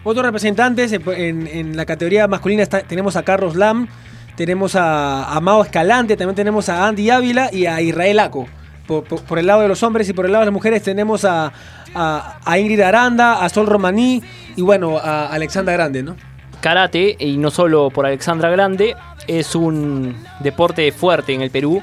Otros 0.04 0.26
representantes 0.26 0.92
en, 0.94 1.48
en- 1.48 1.76
la 1.78 1.86
categoría 1.86 2.28
masculina 2.28 2.64
está- 2.64 2.82
tenemos 2.82 3.16
a 3.16 3.24
Carlos 3.24 3.56
Lam, 3.56 3.88
tenemos 4.36 4.76
a, 4.76 5.26
a 5.36 5.40
Mao 5.42 5.64
Escalante, 5.64 6.18
también 6.18 6.36
tenemos 6.36 6.70
a 6.70 6.88
Andy 6.88 7.10
Ávila 7.10 7.50
y 7.52 7.66
a 7.68 7.82
Israel 7.82 8.20
Aco. 8.20 8.48
Por, 8.88 9.04
por- 9.04 9.22
por 9.24 9.38
el 9.38 9.46
lado 9.48 9.62
de 9.62 9.68
los 9.68 9.84
hombres 9.84 10.10
y 10.10 10.14
por 10.14 10.26
el 10.26 10.32
lado 10.32 10.42
de 10.42 10.46
las 10.48 10.54
mujeres 10.54 10.82
tenemos 10.82 11.24
a, 11.26 11.52
a- 11.94 12.38
a 12.44 12.60
Ingrid 12.60 12.82
Aranda, 12.82 13.44
a 13.44 13.50
Sol 13.50 13.68
Romaní 13.68 14.24
y 14.56 14.62
bueno, 14.62 14.98
a 14.98 15.28
Alexandra 15.28 15.74
Grande, 15.74 16.02
¿no? 16.04 16.16
karate, 16.62 17.16
y 17.20 17.38
no 17.38 17.50
solo 17.50 17.90
por 17.90 18.06
Alexandra 18.06 18.52
Grande, 18.52 18.96
es 19.28 19.56
un 19.56 20.16
deporte 20.42 20.92
fuerte 20.92 21.34
en 21.34 21.42
el 21.42 21.50
Perú 21.50 21.82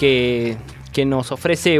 que, 0.00 0.56
que 0.94 1.04
nos 1.04 1.30
ofrece 1.30 1.78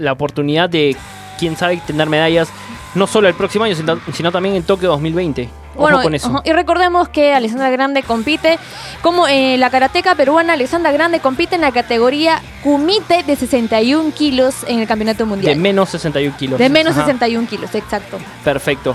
la 0.00 0.10
oportunidad 0.12 0.68
de, 0.68 0.96
quién 1.38 1.56
sabe, 1.56 1.80
tener 1.86 2.08
medallas 2.08 2.48
no 2.96 3.06
solo 3.06 3.28
el 3.28 3.34
próximo 3.34 3.64
año, 3.64 3.76
sino, 3.76 3.98
sino 4.12 4.32
también 4.32 4.56
en 4.56 4.64
Tokio 4.64 4.88
2020. 4.90 5.48
Ojo 5.74 5.80
Bueno, 5.80 6.02
con 6.02 6.14
eso. 6.14 6.42
y 6.44 6.52
recordemos 6.52 7.08
que 7.08 7.32
Alessandra 7.32 7.70
Grande 7.70 8.02
compite 8.02 8.58
como 9.00 9.26
eh, 9.28 9.56
la 9.58 9.70
karateca 9.70 10.14
peruana 10.16 10.52
Alessandra 10.54 10.90
Grande 10.92 11.20
compite 11.20 11.54
en 11.54 11.62
la 11.62 11.72
categoría 11.72 12.42
kumite 12.62 13.22
de 13.22 13.36
61 13.36 14.12
kilos 14.12 14.56
en 14.66 14.80
el 14.80 14.86
campeonato 14.88 15.20
De 15.24 15.30
mundial. 15.30 15.56
menos 15.56 15.88
61 15.90 16.36
kilos. 16.36 16.58
De 16.58 16.68
menos 16.68 16.92
Ajá, 16.96 17.06
61 17.06 17.46
kilos, 17.48 17.74
exacto. 17.74 18.18
Perfecto. 18.44 18.94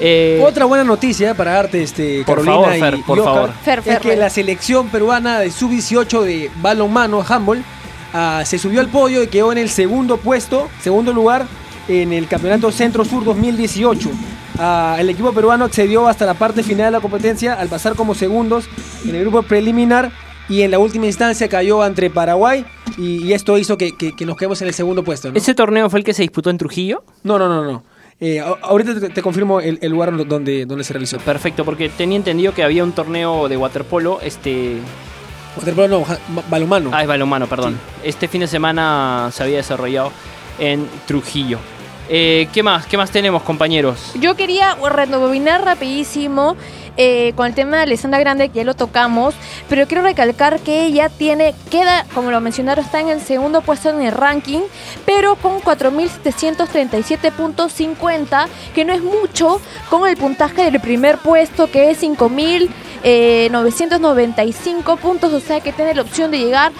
Eh, 0.00 0.44
Otra 0.46 0.64
buena 0.66 0.84
noticia 0.84 1.34
para 1.34 1.52
darte, 1.52 1.82
este, 1.82 2.22
Por 2.24 2.44
Carolina 2.44 2.54
favor, 2.54 2.76
y, 2.76 2.80
Fer, 2.80 2.94
y 2.94 3.02
por 3.02 3.18
Oscar, 3.20 3.34
favor. 3.34 3.52
Fer, 3.64 3.78
es 3.78 3.84
Fer, 3.86 4.00
que 4.00 4.08
Fer. 4.10 4.18
la 4.18 4.28
selección 4.30 4.88
peruana 4.90 5.38
de 5.40 5.50
sub-18 5.50 6.20
de 6.22 6.50
balonmano, 6.60 7.24
handball, 7.26 7.64
ah, 8.12 8.42
se 8.44 8.58
subió 8.58 8.80
al 8.80 8.88
podio 8.88 9.22
y 9.22 9.26
quedó 9.28 9.52
en 9.52 9.58
el 9.58 9.68
segundo 9.68 10.16
puesto, 10.18 10.68
segundo 10.82 11.12
lugar 11.12 11.46
en 11.88 12.12
el 12.12 12.26
Campeonato 12.28 12.70
Centro 12.70 13.04
Sur 13.04 13.24
2018. 13.24 14.10
Ah, 14.58 14.96
el 14.98 15.08
equipo 15.10 15.32
peruano 15.32 15.64
accedió 15.66 16.08
hasta 16.08 16.26
la 16.26 16.34
parte 16.34 16.62
final 16.62 16.86
de 16.86 16.90
la 16.92 17.00
competencia 17.00 17.54
al 17.54 17.68
pasar 17.68 17.94
como 17.94 18.14
segundos 18.14 18.68
en 19.04 19.14
el 19.14 19.20
grupo 19.22 19.42
preliminar 19.42 20.10
y 20.48 20.62
en 20.62 20.70
la 20.70 20.78
última 20.78 21.06
instancia 21.06 21.48
cayó 21.48 21.84
entre 21.84 22.10
Paraguay 22.10 22.64
y, 22.96 23.24
y 23.24 23.32
esto 23.34 23.56
hizo 23.58 23.76
que, 23.78 23.96
que- 23.96 24.16
que 24.16 24.26
nos 24.26 24.36
quedemos 24.36 24.60
en 24.62 24.68
el 24.68 24.74
segundo 24.74 25.04
puesto. 25.04 25.30
¿no? 25.30 25.36
¿Ese 25.36 25.54
torneo 25.54 25.88
fue 25.90 26.00
el 26.00 26.04
que 26.04 26.14
se 26.14 26.22
disputó 26.22 26.50
en 26.50 26.58
Trujillo? 26.58 27.04
No, 27.22 27.38
no, 27.38 27.48
no, 27.48 27.62
no. 27.64 27.84
Eh, 28.20 28.40
ahorita 28.40 28.98
te, 28.98 29.10
te 29.10 29.22
confirmo 29.22 29.60
el, 29.60 29.78
el 29.80 29.92
lugar 29.92 30.26
donde, 30.26 30.66
donde 30.66 30.82
se 30.82 30.92
realizó. 30.92 31.18
Perfecto, 31.18 31.64
porque 31.64 31.88
tenía 31.88 32.16
entendido 32.16 32.52
que 32.52 32.64
había 32.64 32.82
un 32.82 32.90
torneo 32.90 33.46
de 33.48 33.56
waterpolo 33.56 34.18
este, 34.22 34.78
Waterpolo 35.56 35.88
no, 35.88 36.06
balonmano. 36.48 36.90
Ah, 36.92 37.02
es 37.02 37.08
balonmano, 37.08 37.46
perdón. 37.46 37.78
Este 38.02 38.28
fin 38.28 38.42
de 38.42 38.46
semana 38.46 39.30
se 39.32 39.42
había 39.42 39.56
desarrollado 39.56 40.12
en 40.58 40.88
Trujillo. 41.06 41.58
Eh, 42.08 42.48
¿Qué 42.52 42.62
más? 42.62 42.86
¿Qué 42.86 42.96
más 42.96 43.10
tenemos, 43.10 43.42
compañeros? 43.42 44.12
Yo 44.18 44.34
quería 44.34 44.76
rebobinar 44.76 45.64
rapidísimo 45.64 46.56
eh, 47.00 47.32
con 47.36 47.46
el 47.46 47.54
tema 47.54 47.76
de 47.76 47.84
Alessandra 47.84 48.18
Grande, 48.18 48.48
que 48.48 48.56
ya 48.56 48.64
lo 48.64 48.74
tocamos, 48.74 49.32
pero 49.68 49.86
quiero 49.86 50.02
recalcar 50.02 50.58
que 50.58 50.84
ella 50.84 51.08
tiene, 51.08 51.54
queda, 51.70 52.04
como 52.12 52.32
lo 52.32 52.40
mencionaron, 52.40 52.84
está 52.84 53.00
en 53.00 53.08
el 53.08 53.20
segundo 53.20 53.62
puesto 53.62 53.90
en 53.90 54.02
el 54.02 54.10
ranking, 54.10 54.62
pero 55.06 55.36
con 55.36 55.60
4.737.50, 55.60 58.48
que 58.74 58.84
no 58.84 58.92
es 58.92 59.00
mucho, 59.00 59.60
con 59.88 60.08
el 60.08 60.16
puntaje 60.16 60.68
del 60.68 60.80
primer 60.80 61.18
puesto, 61.18 61.70
que 61.70 61.92
es 61.92 62.02
5.995 62.02 64.98
puntos, 64.98 65.32
o 65.32 65.38
sea 65.38 65.60
que 65.60 65.72
tiene 65.72 65.94
la 65.94 66.02
opción 66.02 66.32
de 66.32 66.38
llegar 66.38 66.72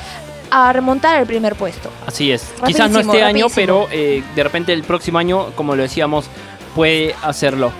a 0.51 0.73
remontar 0.73 1.21
el 1.21 1.29
primer 1.29 1.55
puesto. 1.55 1.93
Así 2.07 2.33
es. 2.33 2.53
Quizás 2.67 2.91
no 2.91 2.99
Rapidísimo, 2.99 3.13
este 3.13 3.23
año, 3.23 3.47
pero 3.55 3.87
eh, 3.93 4.25
de 4.35 4.43
repente 4.43 4.73
el 4.73 4.83
próximo 4.83 5.19
año, 5.19 5.53
como 5.55 5.77
lo 5.77 5.83
decíamos, 5.83 6.25
puede 6.75 7.15
hacerlo. 7.23 7.71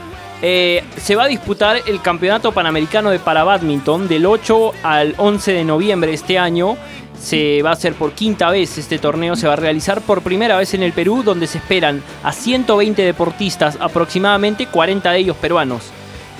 Eh, 0.41 0.85
se 0.97 1.17
va 1.17 1.25
a 1.25 1.27
disputar 1.27 1.81
el 1.87 2.01
Campeonato 2.01 2.53
Panamericano 2.53 3.11
de 3.11 3.19
para 3.19 3.43
Badminton 3.43 4.07
del 4.07 4.25
8 4.25 4.73
al 4.85 5.15
11 5.17 5.53
de 5.53 5.65
noviembre 5.65 6.11
de 6.11 6.15
este 6.15 6.39
año. 6.39 6.77
Se 7.21 7.63
va 7.63 7.71
a 7.71 7.73
hacer 7.73 7.95
por 7.95 8.13
quinta 8.13 8.49
vez 8.51 8.79
este 8.79 8.99
torneo, 9.01 9.35
se 9.35 9.49
va 9.49 9.55
a 9.55 9.57
realizar 9.57 10.01
por 10.01 10.23
primera 10.23 10.57
vez 10.57 10.75
en 10.75 10.85
el 10.85 10.93
Perú, 10.93 11.25
donde 11.25 11.49
se 11.49 11.59
esperan 11.59 12.01
a 12.23 12.33
120 12.33 13.03
deportistas, 13.03 13.77
aproximadamente 13.81 14.67
40 14.67 15.11
de 15.11 15.19
ellos 15.19 15.37
peruanos. 15.37 15.83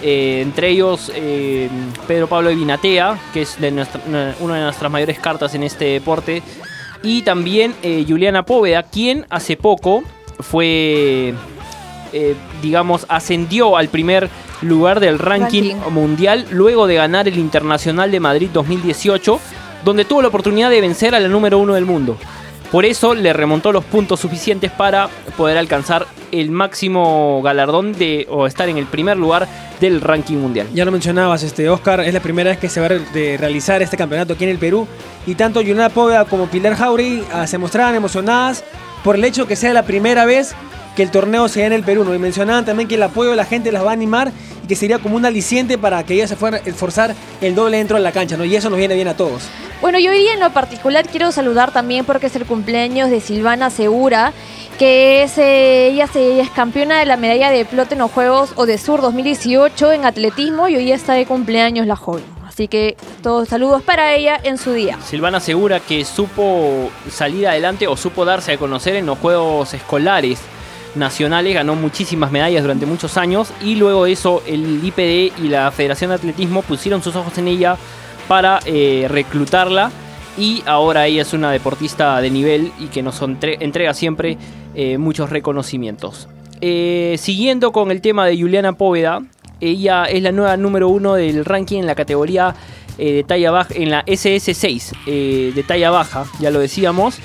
Eh, 0.01 0.43
entre 0.43 0.69
ellos 0.69 1.11
eh, 1.17 1.69
Pedro 2.07 2.29
Pablo 2.29 2.51
de 2.51 2.55
Vinatea, 2.55 3.19
que 3.35 3.43
es 3.43 3.57
una 3.59 4.35
de 4.55 4.63
nuestras 4.63 4.93
mayores 4.93 5.19
cartas 5.19 5.57
en 5.57 5.65
este 5.65 5.87
deporte, 5.87 6.45
y 7.03 7.23
también 7.23 7.75
Juliana 8.07 8.45
Póveda, 8.45 8.85
quien 8.85 9.27
hace 9.31 9.57
poco 9.57 10.05
fue, 10.41 11.35
eh, 12.13 12.35
digamos, 12.63 13.07
ascendió 13.09 13.77
al 13.77 13.89
primer 13.89 14.29
lugar 14.63 15.01
del 15.01 15.19
ranking, 15.19 15.75
Ranking. 15.75 15.93
mundial 15.93 16.47
luego 16.51 16.87
de 16.87 16.97
ganar 16.97 17.29
el 17.29 17.39
Internacional 17.39 18.11
de 18.11 18.21
Madrid 18.21 18.51
2018, 18.53 19.41
donde 19.85 20.05
tuvo 20.05 20.23
la 20.23 20.29
oportunidad 20.29 20.71
de 20.71 20.81
vencer 20.81 21.15
a 21.15 21.21
la 21.21 21.29
número 21.29 21.59
uno 21.59 21.75
del 21.75 21.85
mundo. 21.85 22.17
Por 22.71 22.85
eso 22.85 23.15
le 23.15 23.33
remontó 23.33 23.73
los 23.73 23.85
puntos 23.85 24.21
suficientes 24.21 24.71
para 24.71 25.09
poder 25.39 25.57
alcanzar 25.57 26.07
el 26.33 26.51
máximo 26.51 27.41
galardón 27.43 27.95
de 27.95 28.27
o 28.29 28.47
estar 28.47 28.69
en 28.69 28.77
el 28.77 28.85
primer 28.85 29.17
lugar 29.17 29.49
del 29.81 30.03
ranking 30.03 30.37
mundial. 30.37 30.67
Ya 30.75 30.85
lo 30.85 30.93
mencionabas, 30.93 31.43
este 31.43 31.71
Oscar, 31.71 32.01
es 32.01 32.13
la 32.13 32.21
primera 32.21 32.51
vez 32.51 32.59
que 32.59 32.69
se 32.69 32.81
va 32.81 32.87
a 32.87 32.91
realizar 33.39 33.81
este 33.81 33.97
campeonato 33.97 34.35
aquí 34.35 34.45
en 34.45 34.51
el 34.51 34.59
Perú. 34.59 34.87
Y 35.27 35.35
tanto 35.35 35.63
Poveda 35.95 36.27
como 36.27 36.47
Pilar 36.47 36.75
Jauregui 36.75 37.25
ah, 37.33 37.47
se 37.47 37.57
mostraban 37.57 37.95
emocionadas 37.95 38.63
por 39.03 39.17
el 39.17 39.25
hecho 39.25 39.47
que 39.47 39.57
sea 39.57 39.73
la 39.73 39.85
primera 39.85 40.27
vez 40.27 40.55
que 40.99 41.05
el 41.05 41.13
torneo 41.13 41.47
se 41.47 41.61
dé 41.61 41.67
en 41.67 41.73
el 41.73 41.85
Perú. 41.85 42.03
¿no? 42.05 42.13
Y 42.13 42.19
mencionaban 42.19 42.65
también 42.65 42.89
que 42.89 42.97
el 42.97 43.03
apoyo 43.05 43.31
de 43.31 43.37
la 43.37 43.45
gente 43.45 43.71
las 43.71 43.85
va 43.85 43.91
a 43.91 43.93
animar 43.93 44.33
y 44.65 44.67
que 44.67 44.75
sería 44.75 44.99
como 44.99 45.15
un 45.15 45.25
aliciente 45.25 45.79
para 45.79 46.03
que 46.05 46.15
ellas 46.15 46.29
se 46.29 46.35
fueran 46.35 46.61
a 46.61 46.69
esforzar 46.69 47.15
el 47.41 47.55
doble 47.55 47.77
dentro 47.77 47.97
de 47.97 48.03
la 48.03 48.11
cancha. 48.11 48.37
¿no? 48.37 48.45
Y 48.45 48.57
eso 48.57 48.69
nos 48.69 48.81
viene 48.81 48.97
bien 48.97 49.07
a 49.07 49.17
todos. 49.17 49.45
Bueno, 49.81 50.01
yo 50.01 50.11
hoy 50.11 50.19
día 50.19 50.35
en 50.35 50.41
lo 50.41 50.51
particular 50.51 51.07
quiero 51.09 51.31
saludar 51.31 51.71
también 51.73 52.05
porque 52.05 52.27
es 52.27 52.35
el 52.35 52.45
cumpleaños 52.47 53.11
de 53.11 53.21
Silvana 53.21 53.71
Segura, 53.71 54.33
que 54.77 55.23
es, 55.23 55.39
eh, 55.39 55.87
ella, 55.93 56.09
se- 56.09 56.33
ella 56.33 56.43
es 56.43 56.51
campeona 56.51 56.99
de 56.99 57.07
la 57.07 57.17
medalla 57.17 57.51
de 57.51 57.65
plata 57.65 57.95
en 57.95 58.01
los 58.01 58.11
Juegos 58.11 58.51
o 58.57 58.67
de 58.67 58.77
Sur 58.77 59.01
2018 59.01 59.93
en 59.93 60.05
atletismo 60.05 60.69
y 60.69 60.75
hoy 60.77 60.85
día 60.85 60.97
está 60.97 61.13
de 61.15 61.27
cumpleaños 61.27 61.87
la 61.87 61.95
joven. 61.95 62.25
Así 62.45 62.67
que 62.67 62.97
todos 63.23 63.49
saludos 63.49 63.83
para 63.83 64.15
ella 64.15 64.37
en 64.43 64.59
su 64.59 64.73
día. 64.73 64.99
Silvana 65.07 65.39
asegura 65.39 65.79
que 65.79 66.05
supo 66.05 66.91
salir 67.09 67.47
adelante 67.47 67.87
o 67.87 67.97
supo 67.97 68.25
darse 68.25 68.53
a 68.55 68.59
conocer 68.59 68.97
en 68.97 69.07
los 69.07 69.17
Juegos 69.19 69.75
Escolares 69.75 70.41
Nacionales, 70.95 71.55
ganó 71.55 71.75
muchísimas 71.75 72.31
medallas 72.33 72.63
durante 72.63 72.87
muchos 72.87 73.17
años 73.17 73.53
y 73.63 73.75
luego 73.77 74.05
de 74.05 74.13
eso 74.13 74.43
el 74.47 74.81
IPD 74.85 75.43
y 75.45 75.49
la 75.49 75.71
Federación 75.71 76.11
de 76.11 76.17
Atletismo 76.17 76.63
pusieron 76.63 77.03
sus 77.03 77.15
ojos 77.17 77.37
en 77.39 77.49
ella 77.49 77.77
para 78.27 78.61
eh, 78.65 79.07
reclutarla 79.09 79.91
y 80.37 80.63
ahora 80.67 81.07
ella 81.07 81.23
es 81.23 81.33
una 81.33 81.51
deportista 81.51 82.21
de 82.21 82.31
nivel 82.31 82.73
y 82.79 82.87
que 82.87 83.03
nos 83.03 83.21
entre- 83.23 83.59
entrega 83.65 83.93
siempre 83.95 84.39
eh, 84.75 84.99
muchos 84.99 85.31
reconocimientos. 85.31 86.29
Eh, 86.61 87.17
siguiendo 87.19 87.71
con 87.73 87.91
el 87.91 88.01
tema 88.01 88.27
de 88.27 88.41
Juliana 88.41 88.73
Póveda, 88.73 89.23
ella 89.61 90.05
es 90.05 90.23
la 90.23 90.33
nueva 90.33 90.57
número 90.57 90.89
uno 90.89 91.15
del 91.15 91.45
ranking 91.45 91.81
en 91.81 91.87
la 91.87 91.95
categoría 91.95 92.55
de 92.97 93.25
talla 93.25 93.51
baja, 93.53 93.75
en 93.75 93.91
la 93.91 94.05
SS6 94.07 94.93
eh, 95.07 95.53
de 95.55 95.63
talla 95.63 95.91
baja, 95.91 96.25
ya 96.41 96.51
lo 96.51 96.59
decíamos, 96.59 97.19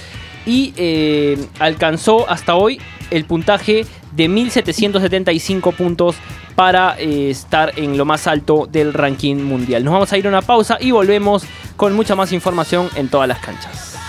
y 0.46 0.74
eh, 0.78 1.38
alcanzó 1.60 2.30
hasta 2.30 2.56
hoy 2.56 2.80
el 3.12 3.26
puntaje 3.26 3.86
de 4.12 4.28
1775 4.28 5.72
puntos 5.72 6.16
para 6.56 7.00
eh, 7.00 7.30
estar 7.30 7.74
en 7.78 7.98
lo 7.98 8.06
más 8.06 8.28
alto 8.28 8.68
del 8.72 8.94
ranking 8.94 9.38
mundial. 9.38 9.84
Nos 9.84 9.94
vamos 9.94 10.14
a 10.14 10.18
ir 10.18 10.26
a 10.26 10.30
una 10.30 10.42
pausa 10.42 10.78
y 10.80 10.92
volvemos 10.92 11.44
con 11.76 11.94
mucha 11.94 12.16
más 12.16 12.32
información 12.32 12.90
en 12.96 13.10
todas 13.10 13.28
las 13.28 13.40
canchas. 13.40 14.03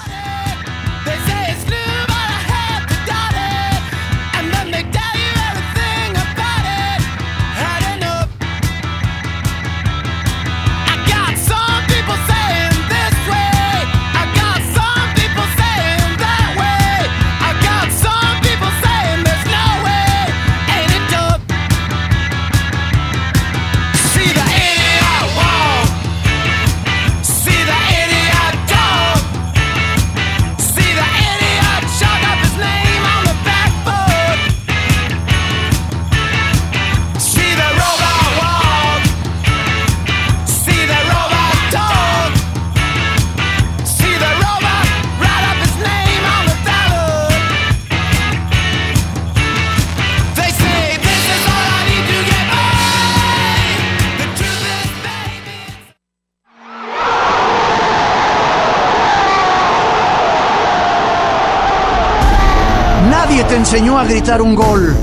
Enseñó 63.74 63.98
a 63.98 64.04
gritar 64.04 64.40
un 64.40 64.54
gol, 64.54 64.94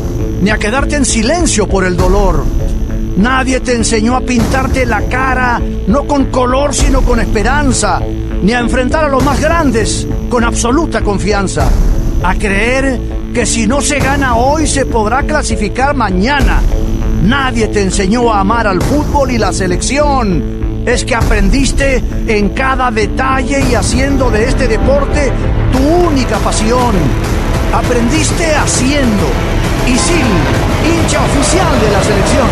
ni 0.42 0.50
a 0.50 0.58
quedarte 0.58 0.96
en 0.96 1.04
silencio 1.04 1.68
por 1.68 1.84
el 1.84 1.98
dolor. 1.98 2.46
Nadie 3.18 3.60
te 3.60 3.76
enseñó 3.76 4.16
a 4.16 4.22
pintarte 4.22 4.86
la 4.86 5.02
cara, 5.10 5.62
no 5.88 6.08
con 6.08 6.28
color, 6.28 6.74
sino 6.74 7.02
con 7.02 7.20
esperanza, 7.20 8.00
ni 8.42 8.54
a 8.54 8.60
enfrentar 8.60 9.04
a 9.04 9.10
los 9.10 9.26
más 9.26 9.42
grandes 9.42 10.08
con 10.30 10.46
absoluta 10.46 11.02
confianza. 11.02 11.68
A 12.24 12.34
creer 12.36 12.98
que 13.34 13.46
si 13.46 13.68
no 13.68 13.82
se 13.82 14.00
gana 14.00 14.38
hoy 14.38 14.66
se 14.66 14.86
podrá 14.86 15.24
clasificar 15.24 15.94
mañana. 15.94 16.62
Nadie 17.24 17.68
te 17.68 17.82
enseñó 17.82 18.32
a 18.32 18.40
amar 18.40 18.68
al 18.68 18.82
fútbol 18.82 19.32
y 19.32 19.38
la 19.38 19.52
selección. 19.52 20.86
Es 20.86 21.04
que 21.04 21.14
aprendiste 21.14 22.02
en 22.26 22.50
cada 22.52 22.90
detalle 22.90 23.66
y 23.70 23.76
haciendo 23.76 24.32
de 24.32 24.46
este 24.46 24.70
deporte 24.70 25.30
tu 25.74 26.08
única 26.08 26.38
pasión. 26.38 26.96
Aprendiste 27.74 28.54
haciendo. 28.56 29.28
Isil, 29.88 30.26
hincha 30.86 31.20
oficial 31.24 31.80
de 31.80 31.92
la 31.92 32.04
selección. 32.04 32.48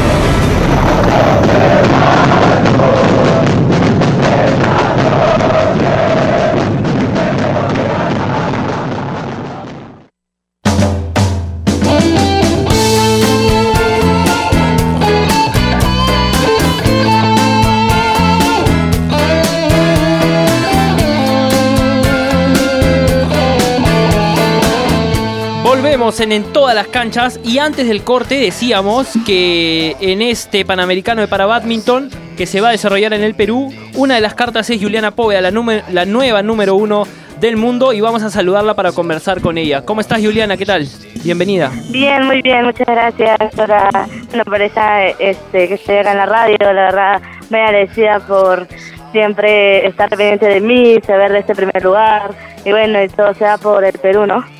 En, 26.20 26.44
todas 26.52 26.76
las 26.76 26.88
canchas 26.88 27.40
y 27.46 27.60
antes 27.60 27.88
del 27.88 28.04
corte 28.04 28.36
decíamos 28.36 29.14
que 29.26 29.96
en 30.02 30.22
este 30.22 30.66
Panamericano 30.66 31.22
de 31.22 31.30
para 31.30 31.46
badminton 31.46 32.10
que 32.36 32.46
se 32.46 32.60
va 32.60 32.68
a 32.68 32.72
desarrollar 32.72 33.14
en 33.14 33.24
el 33.24 33.36
Perú. 33.36 33.72
Una 33.96 34.16
de 34.16 34.22
las 34.22 34.34
cartas 34.34 34.70
es 34.70 34.82
Juliana 34.82 35.12
Poveda, 35.12 35.40
la, 35.40 35.84
la 35.90 36.06
nueva 36.06 36.44
número 36.44 36.76
uno 36.76 37.06
del 37.40 37.56
mundo, 37.56 37.94
y 37.94 38.02
vamos 38.02 38.22
a 38.24 38.30
saludarla 38.30 38.74
para 38.74 38.92
conversar 38.92 39.40
con 39.40 39.58
ella. 39.58 39.86
¿Cómo 39.86 40.02
estás, 40.02 40.20
Juliana? 40.20 40.58
¿Qué 40.58 40.66
tal? 40.66 40.86
Bienvenida. 41.24 41.72
Bien, 41.90 42.26
muy 42.26 42.42
bien, 42.42 42.66
muchas 42.66 42.88
gracias 42.88 43.38
por, 43.56 43.68
bueno, 43.68 44.44
por 44.44 44.62
este, 44.62 45.68
que 45.70 45.74
estoy 45.74 45.96
acá 45.96 46.12
en 46.12 46.18
la 46.18 46.26
radio, 46.26 46.58
la 46.60 46.74
verdad, 46.74 47.22
muy 47.50 47.60
agradecida 47.62 48.20
por 48.20 48.68
siempre 49.14 49.88
estar 49.88 50.10
pendiente 50.10 50.48
de 50.48 50.60
mí, 50.60 50.98
saber 51.08 51.32
de 51.32 51.40
este 51.40 51.56
primer 51.56 51.82
lugar, 51.82 52.32
y 52.66 52.72
bueno, 52.72 53.02
y 53.02 53.08
todo 53.08 53.34
sea 53.36 53.58
por 53.58 53.86
el 53.86 53.98
Perú, 54.00 54.26
¿no? 54.26 54.59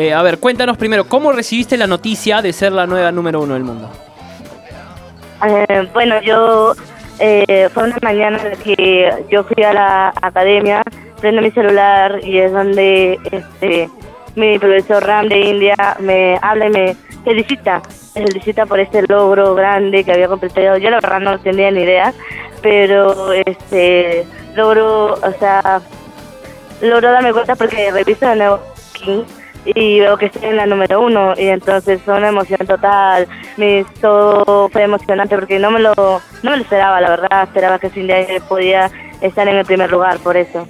Eh, 0.00 0.14
a 0.14 0.22
ver, 0.22 0.38
cuéntanos 0.38 0.78
primero, 0.78 1.04
¿cómo 1.04 1.30
recibiste 1.30 1.76
la 1.76 1.86
noticia 1.86 2.40
de 2.40 2.54
ser 2.54 2.72
la 2.72 2.86
nueva 2.86 3.12
número 3.12 3.42
uno 3.42 3.52
del 3.52 3.64
mundo? 3.64 3.90
Eh, 5.46 5.86
bueno, 5.92 6.22
yo, 6.22 6.72
eh, 7.18 7.68
fue 7.74 7.82
una 7.82 7.98
mañana 8.00 8.38
que 8.64 9.12
yo 9.30 9.44
fui 9.44 9.62
a 9.62 9.74
la 9.74 10.08
academia, 10.22 10.82
prendo 11.20 11.42
mi 11.42 11.50
celular 11.50 12.18
y 12.22 12.38
es 12.38 12.50
donde 12.50 13.18
este 13.30 13.90
mi 14.36 14.58
profesor 14.58 15.06
Ram 15.06 15.28
de 15.28 15.38
India 15.38 15.76
me 15.98 16.38
habla 16.40 16.68
y 16.68 16.70
me 16.70 16.96
felicita, 17.22 17.82
me 18.14 18.22
felicita 18.22 18.64
por 18.64 18.80
este 18.80 19.02
logro 19.06 19.54
grande 19.54 20.02
que 20.02 20.12
había 20.12 20.28
completado. 20.28 20.78
Yo 20.78 20.88
la 20.88 21.00
verdad 21.00 21.20
no 21.20 21.38
tenía 21.40 21.70
ni 21.70 21.82
idea, 21.82 22.14
pero 22.62 23.34
este 23.34 24.26
logro, 24.54 25.12
o 25.12 25.32
sea, 25.38 25.82
logro 26.80 27.12
darme 27.12 27.34
cuenta 27.34 27.54
porque 27.54 27.90
reviso 27.90 28.26
de 28.26 28.36
nuevo 28.36 28.60
King 28.94 29.24
y 29.64 30.00
veo 30.00 30.16
que 30.16 30.26
estoy 30.26 30.48
en 30.48 30.56
la 30.56 30.66
número 30.66 31.00
uno 31.00 31.34
y 31.36 31.48
entonces 31.48 32.00
fue 32.02 32.14
una 32.16 32.28
emoción 32.28 32.66
total 32.66 33.26
me 33.56 33.84
todo 34.00 34.68
fue 34.70 34.82
emocionante 34.84 35.34
porque 35.36 35.58
no 35.58 35.70
me 35.70 35.80
lo 35.80 35.92
no 35.94 36.50
me 36.50 36.56
lo 36.56 36.62
esperaba 36.62 37.00
la 37.00 37.10
verdad 37.10 37.42
esperaba 37.44 37.78
que 37.78 37.90
sin 37.90 38.06
día 38.06 38.24
podía 38.48 38.90
estar 39.20 39.46
en 39.48 39.56
el 39.56 39.64
primer 39.66 39.90
lugar 39.90 40.18
por 40.18 40.36
eso 40.36 40.66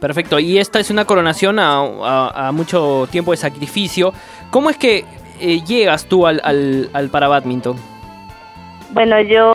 Perfecto, 0.00 0.38
y 0.38 0.58
esta 0.58 0.78
es 0.78 0.90
una 0.92 1.04
coronación 1.04 1.58
a, 1.58 1.80
a- 1.80 2.46
a 2.48 2.52
mucho 2.52 3.08
tiempo 3.10 3.32
de 3.32 3.36
sacrificio. 3.36 4.12
¿Cómo 4.52 4.70
es 4.70 4.76
que 4.76 5.04
eh, 5.40 5.60
llegas 5.66 6.04
tú 6.04 6.24
al, 6.24 6.40
al, 6.44 6.88
al 6.92 7.08
para 7.08 7.26
badminton? 7.26 7.76
bueno 8.92 9.20
yo 9.20 9.52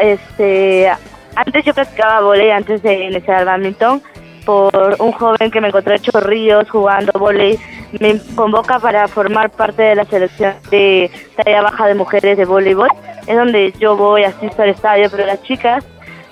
este 0.00 0.90
antes 1.34 1.64
yo 1.66 1.74
practicaba 1.74 2.20
volei 2.22 2.50
antes 2.50 2.82
de 2.82 3.04
iniciar 3.04 3.40
el 3.40 3.44
badminton 3.46 4.02
por 4.44 4.96
un 4.98 5.12
joven 5.12 5.50
que 5.50 5.60
me 5.60 5.68
encontró 5.68 5.94
en 5.94 6.02
Chorrillos 6.02 6.70
jugando 6.70 7.12
volei 7.18 7.58
me 8.00 8.18
convoca 8.34 8.78
para 8.78 9.06
formar 9.08 9.50
parte 9.50 9.82
de 9.82 9.96
la 9.96 10.04
selección 10.04 10.54
de 10.70 11.10
talla 11.36 11.62
baja 11.62 11.86
de 11.86 11.94
mujeres 11.94 12.36
de 12.36 12.44
voleibol 12.44 12.88
es 13.26 13.36
donde 13.36 13.72
yo 13.78 13.96
voy 13.96 14.24
asisto 14.24 14.62
al 14.62 14.70
estadio 14.70 15.08
pero 15.10 15.26
las 15.26 15.42
chicas 15.42 15.84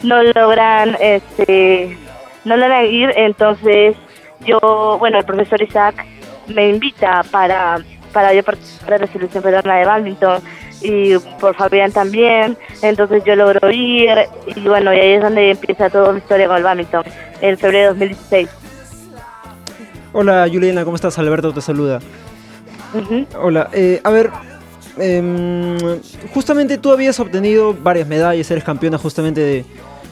no 0.02 0.22
logran 0.22 0.96
este 1.00 1.96
no 2.44 2.56
logran 2.56 2.86
ir. 2.86 3.12
Entonces 3.16 3.96
yo 4.40 4.96
bueno 4.98 5.18
el 5.18 5.24
profesor 5.24 5.62
Isaac 5.62 6.04
me 6.48 6.68
invita 6.68 7.22
para 7.30 7.78
para 8.12 8.34
yo 8.34 8.42
participar 8.42 8.98
de 8.98 9.06
la 9.06 9.12
selección 9.12 9.42
peruana 9.42 9.76
de 9.76 9.84
badminton 9.84 10.42
y 10.82 11.18
por 11.40 11.54
Fabián 11.54 11.92
también 11.92 12.56
entonces 12.82 13.22
yo 13.24 13.36
logro 13.36 13.70
ir 13.70 14.10
y 14.46 14.60
bueno 14.68 14.92
y 14.94 14.98
ahí 14.98 15.12
es 15.12 15.22
donde 15.22 15.50
empieza 15.50 15.90
toda 15.90 16.12
mi 16.12 16.18
historia 16.18 16.46
con 16.48 16.56
el 16.56 16.62
badminton 16.62 17.02
en 17.40 17.58
febrero 17.58 17.94
de 17.94 18.06
2016 18.08 18.48
Hola 20.12 20.48
Juliana, 20.52 20.84
¿cómo 20.84 20.96
estás? 20.96 21.16
Alberto 21.20 21.52
te 21.52 21.60
saluda. 21.60 22.00
Hola, 23.40 23.68
eh, 23.72 24.00
a 24.02 24.10
ver, 24.10 24.30
em, 24.98 25.78
justamente 26.34 26.78
tú 26.78 26.90
habías 26.90 27.20
obtenido 27.20 27.74
varias 27.74 28.08
medallas, 28.08 28.50
eres 28.50 28.64
campeona 28.64 28.98
justamente 28.98 29.40
de- 29.40 29.64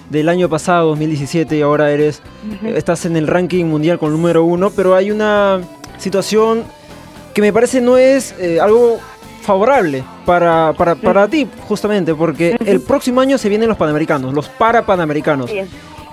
del 0.08 0.28
año 0.28 0.48
pasado, 0.48 0.90
2017, 0.90 1.56
y 1.56 1.62
ahora 1.62 1.90
eres, 1.90 2.22
estás 2.64 3.04
en 3.06 3.16
el 3.16 3.26
ranking 3.26 3.64
mundial 3.64 3.98
con 3.98 4.10
el 4.12 4.16
número 4.16 4.44
uno, 4.44 4.70
pero 4.70 4.94
hay 4.94 5.10
una 5.10 5.60
situación 5.98 6.62
que 7.34 7.42
me 7.42 7.52
parece 7.52 7.80
no 7.80 7.98
es 7.98 8.34
eh, 8.38 8.60
algo 8.60 9.00
favorable 9.40 10.04
para, 10.24 10.72
para, 10.76 10.94
para 10.94 11.28
ti, 11.28 11.48
justamente, 11.66 12.14
porque 12.14 12.56
el 12.64 12.80
próximo 12.80 13.20
año 13.20 13.38
se 13.38 13.48
vienen 13.48 13.68
los 13.68 13.78
Panamericanos, 13.78 14.34
los 14.34 14.48
para 14.48 14.84
Panamericanos. 14.84 15.50
Sí. 15.50 15.60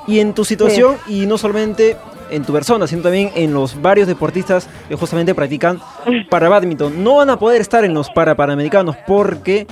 Y 0.07 0.19
en 0.19 0.33
tu 0.33 0.45
situación, 0.45 0.97
y 1.07 1.25
no 1.25 1.37
solamente 1.37 1.97
en 2.29 2.43
tu 2.43 2.53
persona, 2.53 2.87
sino 2.87 3.01
también 3.01 3.31
en 3.35 3.53
los 3.53 3.81
varios 3.81 4.07
deportistas 4.07 4.67
que 4.87 4.95
justamente 4.95 5.35
practican 5.35 5.79
para 6.29 6.49
badminton, 6.49 7.03
no 7.03 7.15
van 7.15 7.29
a 7.29 7.39
poder 7.39 7.61
estar 7.61 7.83
en 7.85 7.93
los 7.93 8.09
para 8.09 8.35
panamericanos 8.35 8.95
porque 9.07 9.67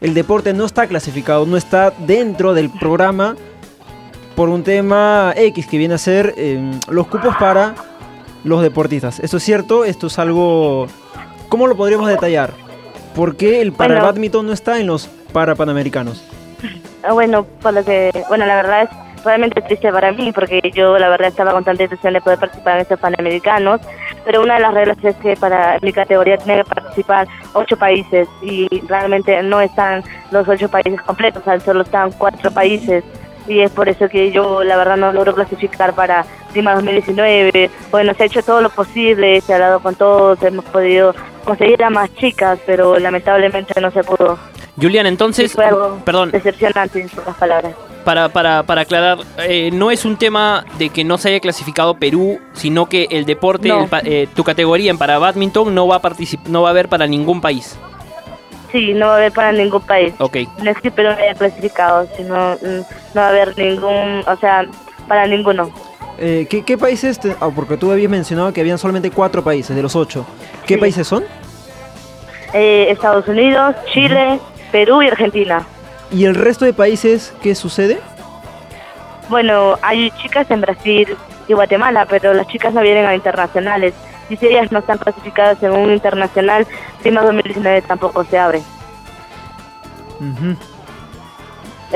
el 0.00 0.14
deporte 0.14 0.52
no 0.52 0.64
está 0.64 0.86
clasificado, 0.86 1.46
no 1.46 1.56
está 1.56 1.90
dentro 1.90 2.54
del 2.54 2.70
programa 2.70 3.36
por 4.34 4.50
un 4.50 4.62
tema 4.62 5.32
X 5.36 5.66
que 5.66 5.78
viene 5.78 5.94
a 5.94 5.98
ser 5.98 6.34
eh, 6.36 6.78
los 6.88 7.06
cupos 7.06 7.34
para 7.36 7.74
los 8.44 8.62
deportistas. 8.62 9.18
¿Esto 9.20 9.38
es 9.38 9.42
cierto? 9.42 9.84
¿Esto 9.84 10.08
es 10.08 10.18
algo... 10.18 10.86
¿Cómo 11.48 11.66
lo 11.66 11.76
podríamos 11.76 12.08
detallar? 12.08 12.65
¿Por 13.16 13.36
qué 13.36 13.62
el 13.62 13.72
para 13.72 13.94
Bueno. 13.94 14.06
badminton 14.06 14.46
no 14.46 14.52
está 14.52 14.78
en 14.78 14.86
los 14.86 15.06
para 15.32 15.54
panamericanos? 15.54 16.22
Ah, 17.02 17.12
Bueno, 17.12 17.44
por 17.62 17.72
lo 17.72 17.82
que, 17.84 18.10
bueno, 18.28 18.44
la 18.46 18.56
verdad 18.56 18.82
es 18.82 19.24
realmente 19.24 19.60
triste 19.62 19.90
para 19.90 20.12
mí 20.12 20.30
porque 20.32 20.60
yo 20.74 20.98
la 20.98 21.08
verdad 21.08 21.28
estaba 21.28 21.52
con 21.52 21.64
tanta 21.64 21.82
intención 21.82 22.12
de 22.12 22.20
poder 22.20 22.38
participar 22.38 22.74
en 22.76 22.82
estos 22.82 23.00
panamericanos, 23.00 23.80
pero 24.24 24.42
una 24.42 24.54
de 24.54 24.60
las 24.60 24.74
reglas 24.74 24.98
es 25.02 25.16
que 25.16 25.34
para 25.34 25.78
mi 25.80 25.92
categoría 25.92 26.36
tiene 26.36 26.62
que 26.62 26.68
participar 26.68 27.26
ocho 27.54 27.76
países 27.76 28.28
y 28.42 28.68
realmente 28.86 29.42
no 29.42 29.60
están 29.62 30.04
los 30.30 30.46
ocho 30.46 30.68
países 30.68 31.00
completos, 31.02 31.40
o 31.42 31.44
sea, 31.44 31.58
solo 31.60 31.82
están 31.82 32.12
cuatro 32.12 32.50
países 32.50 33.02
y 33.48 33.60
es 33.60 33.70
por 33.70 33.88
eso 33.88 34.08
que 34.08 34.30
yo 34.30 34.62
la 34.62 34.76
verdad 34.76 34.96
no 34.96 35.12
logro 35.12 35.34
clasificar 35.34 35.94
para 35.94 36.24
Lima 36.54 36.74
2019. 36.74 37.70
Bueno, 37.90 38.12
se 38.14 38.22
ha 38.24 38.26
hecho 38.26 38.42
todo 38.42 38.60
lo 38.60 38.70
posible, 38.70 39.40
se 39.40 39.52
ha 39.52 39.56
hablado 39.56 39.80
con 39.80 39.94
todos, 39.94 40.42
hemos 40.42 40.64
podido 40.66 41.14
conseguir 41.46 41.82
a 41.82 41.88
más 41.90 42.12
chicas, 42.16 42.58
pero 42.66 42.98
lamentablemente 42.98 43.80
no 43.80 43.90
se 43.90 44.04
pudo. 44.04 44.38
Juliana, 44.80 45.08
Sí, 45.08 45.12
entonces, 45.14 45.52
fue 45.54 45.64
algo 45.64 45.98
perdón, 46.04 46.30
decepcionante 46.32 47.00
en 47.00 47.08
pocas 47.08 47.34
palabras. 47.36 47.74
para, 48.04 48.28
para, 48.28 48.62
para 48.64 48.82
aclarar, 48.82 49.18
eh, 49.38 49.70
no 49.72 49.90
es 49.90 50.04
un 50.04 50.18
tema 50.18 50.64
de 50.78 50.90
que 50.90 51.02
no 51.02 51.16
se 51.16 51.30
haya 51.30 51.40
clasificado 51.40 51.94
Perú, 51.94 52.38
sino 52.52 52.86
que 52.86 53.08
el 53.10 53.24
deporte, 53.24 53.68
No. 53.68 53.84
el 53.84 53.88
eh, 54.04 54.28
tu 54.34 54.44
categoría 54.44 54.90
en 54.90 54.98
para 54.98 55.18
badminton 55.18 55.74
no 55.74 55.86
va 55.88 55.96
a 55.96 56.02
no 56.48 56.60
va 56.62 56.68
a 56.68 56.70
haber 56.72 56.88
para 56.90 57.06
ningún 57.06 57.40
país. 57.40 57.78
Sí, 58.70 58.92
no 58.92 59.06
va 59.06 59.14
a 59.14 59.16
haber 59.16 59.32
para 59.32 59.52
ningún 59.52 59.80
país. 59.80 60.12
Ok. 60.18 60.36
No 60.62 60.70
es 60.70 60.78
que 60.78 60.90
Perú 60.90 61.08
no 61.10 61.16
haya 61.16 61.34
clasificado, 61.34 62.06
sino 62.16 62.56
mm, 62.60 62.80
no 63.14 63.20
va 63.20 63.26
a 63.26 63.30
haber 63.30 63.56
ningún, 63.56 64.22
o 64.26 64.36
sea, 64.36 64.66
para 65.08 65.26
ninguno. 65.26 65.70
Eh, 66.18 66.46
¿qué, 66.48 66.64
qué 66.64 66.78
países? 66.78 67.18
te- 67.20 67.36
ah, 67.40 67.50
porque 67.54 67.76
tú 67.76 67.90
habías 67.92 68.10
mencionado 68.10 68.52
que 68.52 68.60
habían 68.60 68.78
solamente 68.78 69.10
cuatro 69.10 69.42
países 69.44 69.76
de 69.76 69.82
los 69.82 69.94
ocho. 69.96 70.24
¿Qué 70.66 70.74
Sí. 70.74 70.80
países 70.80 71.06
son? 71.06 71.24
Eh, 72.54 72.86
Estados 72.90 73.28
Unidos, 73.28 73.74
Chile, 73.92 74.40
Perú 74.72 75.02
y 75.02 75.08
Argentina. 75.08 75.66
¿Y 76.10 76.24
el 76.24 76.34
resto 76.34 76.64
de 76.64 76.72
países 76.72 77.34
qué 77.42 77.54
sucede? 77.54 78.00
Bueno, 79.28 79.76
hay 79.82 80.10
chicas 80.22 80.50
en 80.50 80.60
Brasil 80.60 81.16
y 81.48 81.52
Guatemala, 81.52 82.06
pero 82.08 82.32
las 82.32 82.46
chicas 82.46 82.72
no 82.72 82.80
vienen 82.80 83.04
a 83.06 83.14
internacionales. 83.14 83.92
Y 84.30 84.36
si 84.36 84.46
ellas 84.46 84.72
no 84.72 84.78
están 84.78 84.98
clasificadas 84.98 85.62
en 85.62 85.72
un 85.72 85.90
internacional, 85.92 86.66
Lima 87.04 87.22
2019 87.22 87.82
tampoco 87.82 88.24
se 88.24 88.38
abre. 88.38 88.62
Ujú. 90.18 90.56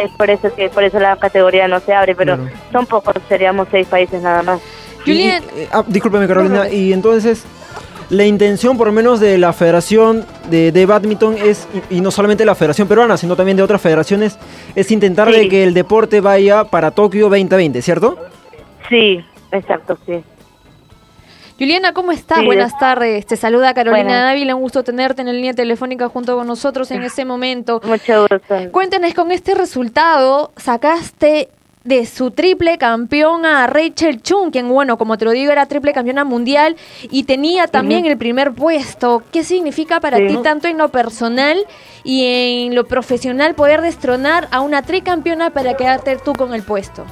Es 0.03 0.11
por 0.13 0.31
eso 0.31 0.55
que 0.55 0.69
por 0.71 0.83
eso 0.85 0.99
la 0.99 1.17
categoría 1.17 1.69
no 1.69 1.81
se 1.81 1.93
abre, 1.93 2.15
pero 2.15 2.37
Claro. 2.37 2.51
son 2.73 2.87
pocos, 2.87 3.15
seríamos 3.29 3.69
seis 3.71 3.87
países 3.87 4.23
nada 4.23 4.43
más. 4.43 4.61
Y- 5.05 5.11
Julián, 5.13 5.43
eh, 5.57 5.69
ah, 5.73 5.85
discúlpeme 5.87 6.27
Carolina, 6.27 6.69
y 6.69 6.93
entonces 6.93 7.45
la 8.11 8.25
intención 8.25 8.77
por 8.77 8.87
lo 8.89 8.93
menos 8.93 9.21
de 9.21 9.39
la 9.39 9.53
Federación 9.53 10.25
de, 10.51 10.73
de 10.73 10.87
Badminton 10.87 11.37
es, 11.39 11.69
y, 11.91 11.97
y 11.97 12.01
no 12.01 12.11
solamente 12.11 12.45
la 12.45 12.55
Federación 12.55 12.89
Peruana, 12.89 13.17
sino 13.17 13.37
también 13.37 13.57
de 13.57 13.63
otras 13.63 13.81
federaciones, 13.81 14.39
es 14.75 14.91
intentar 14.91 15.29
Sí. 15.33 15.39
de 15.41 15.49
que 15.49 15.63
el 15.65 15.75
deporte 15.75 16.21
vaya 16.21 16.65
para 16.65 16.91
Tokio 16.91 17.29
2020, 17.29 17.83
¿cierto? 17.83 18.17
Sí, 18.89 19.25
exacto, 19.53 19.97
sí. 20.07 20.23
Juliana, 21.61 21.93
¿cómo 21.93 22.11
estás? 22.11 22.39
Sí, 22.39 22.47
Buenas 22.47 22.79
tardes. 22.79 23.27
Te 23.27 23.37
saluda 23.37 23.75
Carolina 23.75 24.03
Buenas. 24.05 24.25
Dávila. 24.31 24.55
Un 24.55 24.63
gusto 24.63 24.83
tenerte 24.83 25.21
en 25.21 25.27
la 25.27 25.35
línea 25.35 25.53
telefónica 25.53 26.09
junto 26.09 26.35
con 26.35 26.47
nosotros 26.47 26.91
en 26.91 27.03
este 27.05 27.27
momento. 27.27 27.83
Mucho 27.85 28.23
gusto. 28.23 28.57
Cuéntanos, 28.73 29.13
con 29.13 29.31
este 29.31 29.55
resultado 29.55 30.53
sacaste 30.57 31.51
de 31.85 32.07
su 32.07 32.31
triple 32.31 32.79
campeón 32.79 33.45
a 33.45 33.67
Rachel 33.67 34.23
Chung, 34.23 34.51
quien, 34.51 34.69
bueno, 34.71 34.97
como 34.97 35.19
te 35.19 35.27
lo 35.27 35.33
digo, 35.33 35.53
era 35.53 35.67
triple 35.67 35.93
campeona 35.93 36.25
mundial 36.25 36.77
y 37.11 37.25
tenía 37.25 37.67
también 37.67 38.07
el 38.07 38.17
primer 38.17 38.53
puesto. 38.53 39.23
¿Qué 39.31 39.45
significa 39.45 40.01
para 40.01 40.17
Sí. 40.17 40.29
ti, 40.29 40.37
tanto 40.43 40.67
en 40.67 40.79
lo 40.79 40.89
personal 40.89 41.59
y 42.05 42.25
en 42.67 42.75
lo 42.75 42.85
profesional, 42.87 43.55
poder 43.55 43.83
destronar 43.83 44.49
a 44.51 44.61
una 44.63 44.81
tricampeona 44.81 45.51
para 45.51 45.75
quedarte 45.75 46.17
tú 46.25 46.33
con 46.33 46.55
el 46.55 46.63
puesto? 46.63 47.05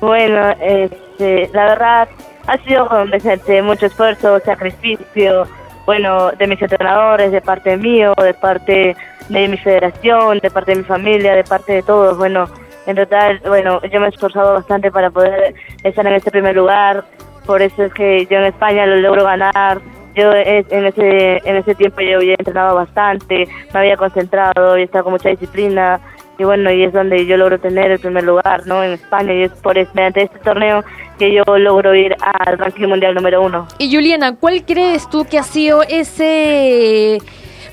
Bueno, 0.00 0.50
este, 0.60 1.48
la 1.52 1.64
verdad 1.66 2.08
ha 2.46 2.58
sido 2.58 2.88
mediante 3.06 3.62
mucho 3.62 3.86
esfuerzo, 3.86 4.40
sacrificio, 4.40 5.46
bueno, 5.86 6.30
de 6.32 6.46
mis 6.46 6.60
entrenadores, 6.60 7.32
de 7.32 7.40
parte 7.40 7.76
mío, 7.76 8.14
de 8.16 8.34
parte 8.34 8.96
de 9.28 9.48
mi 9.48 9.56
federación, 9.56 10.38
de 10.38 10.50
parte 10.50 10.72
de 10.72 10.78
mi 10.78 10.84
familia, 10.84 11.34
de 11.34 11.44
parte 11.44 11.72
de 11.72 11.82
todos. 11.82 12.16
Bueno, 12.18 12.48
en 12.86 12.96
total, 12.96 13.40
bueno, 13.46 13.80
yo 13.82 14.00
me 14.00 14.06
he 14.06 14.08
esforzado 14.10 14.54
bastante 14.54 14.90
para 14.90 15.10
poder 15.10 15.54
estar 15.82 16.06
en 16.06 16.14
este 16.14 16.30
primer 16.30 16.56
lugar. 16.56 17.04
Por 17.46 17.62
eso 17.62 17.84
es 17.84 17.94
que 17.94 18.26
yo 18.26 18.38
en 18.38 18.44
España 18.44 18.86
lo 18.86 18.96
logro 18.96 19.24
ganar. 19.24 19.80
Yo 20.14 20.30
en 20.34 20.86
ese, 20.86 21.40
en 21.48 21.56
ese 21.56 21.74
tiempo 21.74 22.02
yo 22.02 22.18
había 22.18 22.34
entrenado 22.38 22.74
bastante, 22.74 23.48
me 23.72 23.80
había 23.80 23.96
concentrado, 23.96 24.72
había 24.72 24.84
estado 24.84 25.04
con 25.04 25.14
mucha 25.14 25.30
disciplina. 25.30 26.00
Y 26.38 26.44
bueno, 26.44 26.70
y 26.72 26.84
es 26.84 26.92
donde 26.92 27.26
yo 27.26 27.36
logro 27.36 27.58
tener 27.60 27.90
el 27.90 27.98
primer 27.98 28.24
lugar, 28.24 28.66
¿no? 28.66 28.82
En 28.82 28.92
España. 28.92 29.32
Y 29.34 29.42
es 29.44 29.52
por 29.52 29.76
es- 29.78 29.94
mediante 29.94 30.22
este 30.22 30.38
torneo 30.38 30.82
que 31.18 31.32
yo 31.32 31.44
logro 31.58 31.94
ir 31.94 32.16
al 32.22 32.58
ranking 32.58 32.88
mundial 32.88 33.14
número 33.14 33.42
uno. 33.42 33.68
Y 33.78 33.94
Juliana, 33.94 34.34
¿cuál 34.36 34.64
crees 34.64 35.08
tú 35.10 35.24
que 35.24 35.38
ha 35.38 35.42
sido 35.42 35.82
ese 35.82 37.18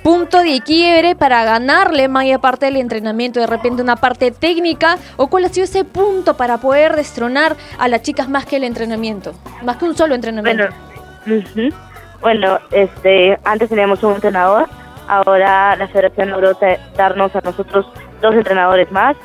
punto 0.04 0.40
de 0.40 0.62
quiebre 0.62 1.16
para 1.16 1.44
ganarle 1.46 2.08
más 2.08 2.24
allá 2.24 2.40
parte 2.40 2.66
del 2.66 2.78
entrenamiento, 2.78 3.40
de 3.40 3.48
repente 3.48 3.82
una 3.82 3.96
parte 3.96 4.32
técnica? 4.32 4.98
¿O 5.18 5.28
cuál 5.28 5.46
ha 5.46 5.50
sido 5.50 5.64
ese 5.64 5.86
punto 5.86 6.36
para 6.36 6.58
poder 6.58 6.96
destronar 6.96 7.56
a 7.80 7.88
las 7.88 8.02
chicas 8.02 8.28
más 8.30 8.46
que 8.46 8.58
el 8.58 8.66
entrenamiento? 8.66 9.34
Más 9.64 9.78
que 9.78 9.86
un 9.86 9.96
solo 9.96 10.16
entrenamiento. 10.16 10.66
Bueno, 11.26 11.76
bueno, 12.22 12.60
este, 12.72 13.40
antes 13.46 13.70
teníamos 13.70 14.04
un 14.04 14.16
entrenador, 14.16 14.68
ahora 15.08 15.76
la 15.78 15.88
federación 15.88 16.30
logró 16.32 16.58
darnos 16.98 17.36
a 17.36 17.42
nosotros 17.42 17.86
dos 18.22 18.36
entrenadores 18.36 18.92
más. 18.92 19.16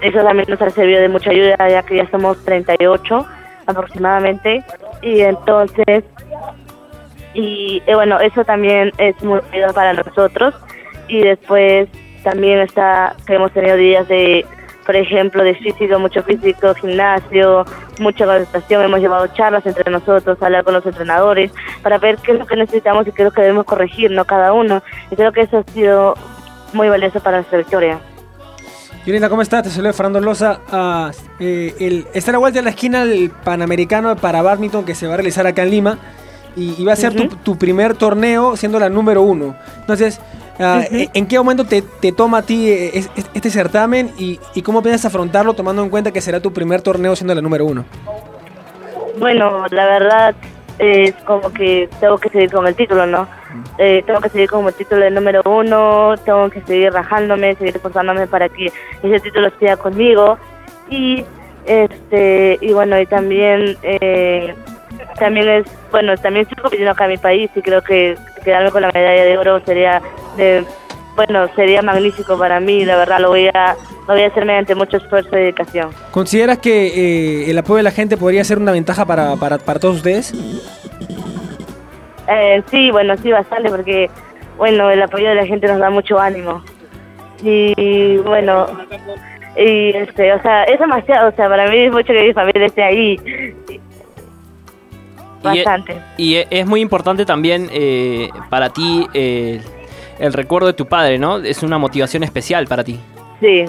Eso 0.00 0.22
también 0.22 0.46
nos 0.48 0.60
ha 0.60 0.70
servido 0.70 1.00
de 1.00 1.08
mucha 1.08 1.30
ayuda, 1.30 1.56
ya 1.68 1.82
que 1.82 1.96
ya 1.96 2.10
somos 2.10 2.42
38 2.44 3.26
aproximadamente. 3.66 4.64
Y 5.00 5.20
entonces, 5.20 6.04
y 7.34 7.82
eh, 7.86 7.94
bueno, 7.94 8.18
eso 8.20 8.44
también 8.44 8.92
es 8.98 9.20
muy 9.22 9.40
ayuda 9.52 9.72
para 9.72 9.92
nosotros. 9.92 10.54
Y 11.08 11.20
después 11.20 11.88
también 12.22 12.60
está 12.60 13.14
que 13.26 13.34
hemos 13.34 13.52
tenido 13.52 13.76
días 13.76 14.08
de, 14.08 14.46
por 14.86 14.96
ejemplo, 14.96 15.44
de 15.44 15.54
físico, 15.54 15.98
mucho 15.98 16.22
físico, 16.22 16.74
gimnasio, 16.74 17.64
mucha 18.00 18.26
concentración. 18.26 18.84
Hemos 18.84 19.00
llevado 19.00 19.26
charlas 19.28 19.66
entre 19.66 19.90
nosotros, 19.90 20.42
hablar 20.42 20.64
con 20.64 20.74
los 20.74 20.86
entrenadores 20.86 21.52
para 21.82 21.98
ver 21.98 22.16
qué 22.18 22.32
es 22.32 22.38
lo 22.38 22.46
que 22.46 22.56
necesitamos 22.56 23.06
y 23.06 23.12
qué 23.12 23.22
es 23.22 23.26
lo 23.26 23.32
que 23.32 23.42
debemos 23.42 23.66
corregir, 23.66 24.10
no 24.10 24.24
cada 24.24 24.52
uno. 24.52 24.82
Y 25.10 25.16
creo 25.16 25.32
que 25.32 25.42
eso 25.42 25.58
ha 25.58 25.72
sido 25.72 26.14
muy 26.72 26.88
valioso 26.88 27.20
para 27.20 27.38
nuestra 27.38 27.58
victoria. 27.58 28.00
Juliana, 29.04 29.28
¿cómo 29.28 29.42
estás? 29.42 29.64
Te 29.64 29.70
saluda 29.70 29.92
Fernando 29.92 30.20
Loza. 30.20 30.60
Ah, 30.70 31.10
eh, 31.40 31.74
el, 31.80 32.06
está 32.14 32.30
a 32.30 32.32
la 32.32 32.38
vuelta 32.38 32.60
de 32.60 32.62
la 32.64 32.70
esquina 32.70 33.02
el 33.02 33.30
Panamericano 33.30 34.14
para 34.16 34.42
Badminton 34.42 34.84
que 34.84 34.94
se 34.94 35.06
va 35.08 35.14
a 35.14 35.16
realizar 35.16 35.46
acá 35.46 35.62
en 35.64 35.70
Lima. 35.70 35.98
Y, 36.54 36.74
y 36.80 36.84
va 36.84 36.92
a 36.92 36.96
ser 36.96 37.14
tu, 37.42 37.56
primer 37.56 37.94
torneo 37.94 38.56
siendo 38.56 38.78
la 38.78 38.90
número 38.90 39.22
uno. 39.22 39.56
Entonces, 39.80 40.20
ah, 40.60 40.82
Ujú. 40.86 41.08
¿en 41.14 41.26
qué 41.26 41.38
momento 41.38 41.64
te, 41.64 41.80
te 41.82 42.12
toma 42.12 42.38
a 42.38 42.42
ti 42.42 42.68
eh, 42.68 42.90
es- 42.98 43.10
es- 43.16 43.24
este 43.32 43.50
certamen 43.50 44.12
y, 44.18 44.38
y 44.54 44.60
cómo 44.62 44.82
piensas 44.82 45.06
afrontarlo 45.06 45.54
tomando 45.54 45.82
en 45.82 45.88
cuenta 45.88 46.10
que 46.12 46.20
será 46.20 46.40
tu 46.40 46.52
primer 46.52 46.82
torneo 46.82 47.16
siendo 47.16 47.34
la 47.34 47.40
número 47.40 47.64
uno? 47.64 47.86
Bueno, 49.18 49.66
la 49.70 49.86
verdad 49.86 50.34
es 50.82 51.14
como 51.24 51.52
que 51.52 51.88
tengo 52.00 52.18
que 52.18 52.28
seguir 52.28 52.50
con 52.50 52.66
el 52.66 52.74
título, 52.74 53.06
¿no? 53.06 53.28
Eh, 53.78 54.02
tengo 54.06 54.20
que 54.20 54.28
seguir 54.28 54.50
con 54.50 54.66
el 54.66 54.74
título 54.74 55.02
de 55.02 55.10
número 55.10 55.42
uno, 55.44 56.14
tengo 56.24 56.50
que 56.50 56.60
seguir 56.62 56.92
rajándome, 56.92 57.54
seguir 57.54 57.76
esforzándome 57.76 58.26
para 58.26 58.48
que 58.48 58.72
ese 59.02 59.20
título 59.20 59.48
esté 59.48 59.76
conmigo 59.76 60.38
y 60.90 61.24
este 61.64 62.58
y 62.60 62.72
bueno 62.72 62.98
y 63.00 63.06
también 63.06 63.76
eh, 63.82 64.54
también 65.18 65.48
es 65.48 65.66
bueno 65.92 66.16
también 66.16 66.42
estoy 66.42 66.60
compitiendo 66.60 66.90
acá 66.90 67.04
en 67.04 67.10
mi 67.12 67.18
país 67.18 67.50
y 67.54 67.62
creo 67.62 67.82
que 67.82 68.16
quedarme 68.44 68.70
con 68.72 68.82
la 68.82 68.90
medalla 68.92 69.24
de 69.24 69.38
oro 69.38 69.60
sería 69.64 70.02
de 70.36 70.64
bueno 71.16 71.46
sería 71.54 71.82
magnífico 71.82 72.38
para 72.38 72.58
mí 72.60 72.84
la 72.84 72.96
verdad 72.96 73.20
lo 73.20 73.28
voy 73.28 73.48
a 73.48 73.76
lo 74.08 74.14
voy 74.14 74.22
a 74.22 74.26
hacer 74.28 74.44
mediante 74.46 74.74
mucho 74.74 74.96
esfuerzo 74.96 75.30
y 75.32 75.40
dedicación 75.40 75.90
¿Consideras 76.10 76.58
que 76.58 76.86
eh, 77.44 77.50
el 77.50 77.58
apoyo 77.58 77.76
de 77.78 77.82
la 77.84 77.90
gente 77.90 78.16
podría 78.16 78.44
ser 78.44 78.58
una 78.58 78.72
ventaja 78.72 79.04
para, 79.04 79.36
para, 79.36 79.58
para 79.58 79.78
todos 79.78 79.96
ustedes? 79.96 80.32
Eh, 82.28 82.62
sí, 82.70 82.90
bueno, 82.90 83.14
sí, 83.18 83.30
bastante, 83.30 83.68
porque, 83.68 84.08
bueno, 84.56 84.90
el 84.90 85.02
apoyo 85.02 85.28
de 85.28 85.34
la 85.34 85.46
gente 85.46 85.66
nos 85.66 85.78
da 85.78 85.90
mucho 85.90 86.18
ánimo. 86.18 86.62
Y, 87.42 88.16
bueno, 88.18 88.66
y, 89.56 89.90
este, 89.90 90.32
o 90.32 90.40
sea, 90.42 90.62
es 90.64 90.78
demasiado, 90.78 91.28
o 91.30 91.32
sea, 91.32 91.48
para 91.48 91.68
mí 91.68 91.76
es 91.78 91.92
mucho 91.92 92.12
que 92.12 92.22
mi 92.22 92.32
familia 92.32 92.66
esté 92.66 92.82
ahí. 92.84 93.18
Y, 93.68 93.80
Bastante. 95.42 95.96
y 96.16 96.36
e- 96.36 96.46
es 96.50 96.64
muy 96.66 96.80
importante 96.80 97.26
también 97.26 97.68
eh, 97.72 98.30
para 98.48 98.70
ti 98.70 99.08
eh, 99.12 99.60
el 100.22 100.32
recuerdo 100.32 100.68
de 100.68 100.72
tu 100.74 100.86
padre, 100.86 101.18
¿no? 101.18 101.38
Es 101.38 101.64
una 101.64 101.78
motivación 101.78 102.22
especial 102.22 102.68
para 102.68 102.84
ti. 102.84 102.98
Sí, 103.40 103.64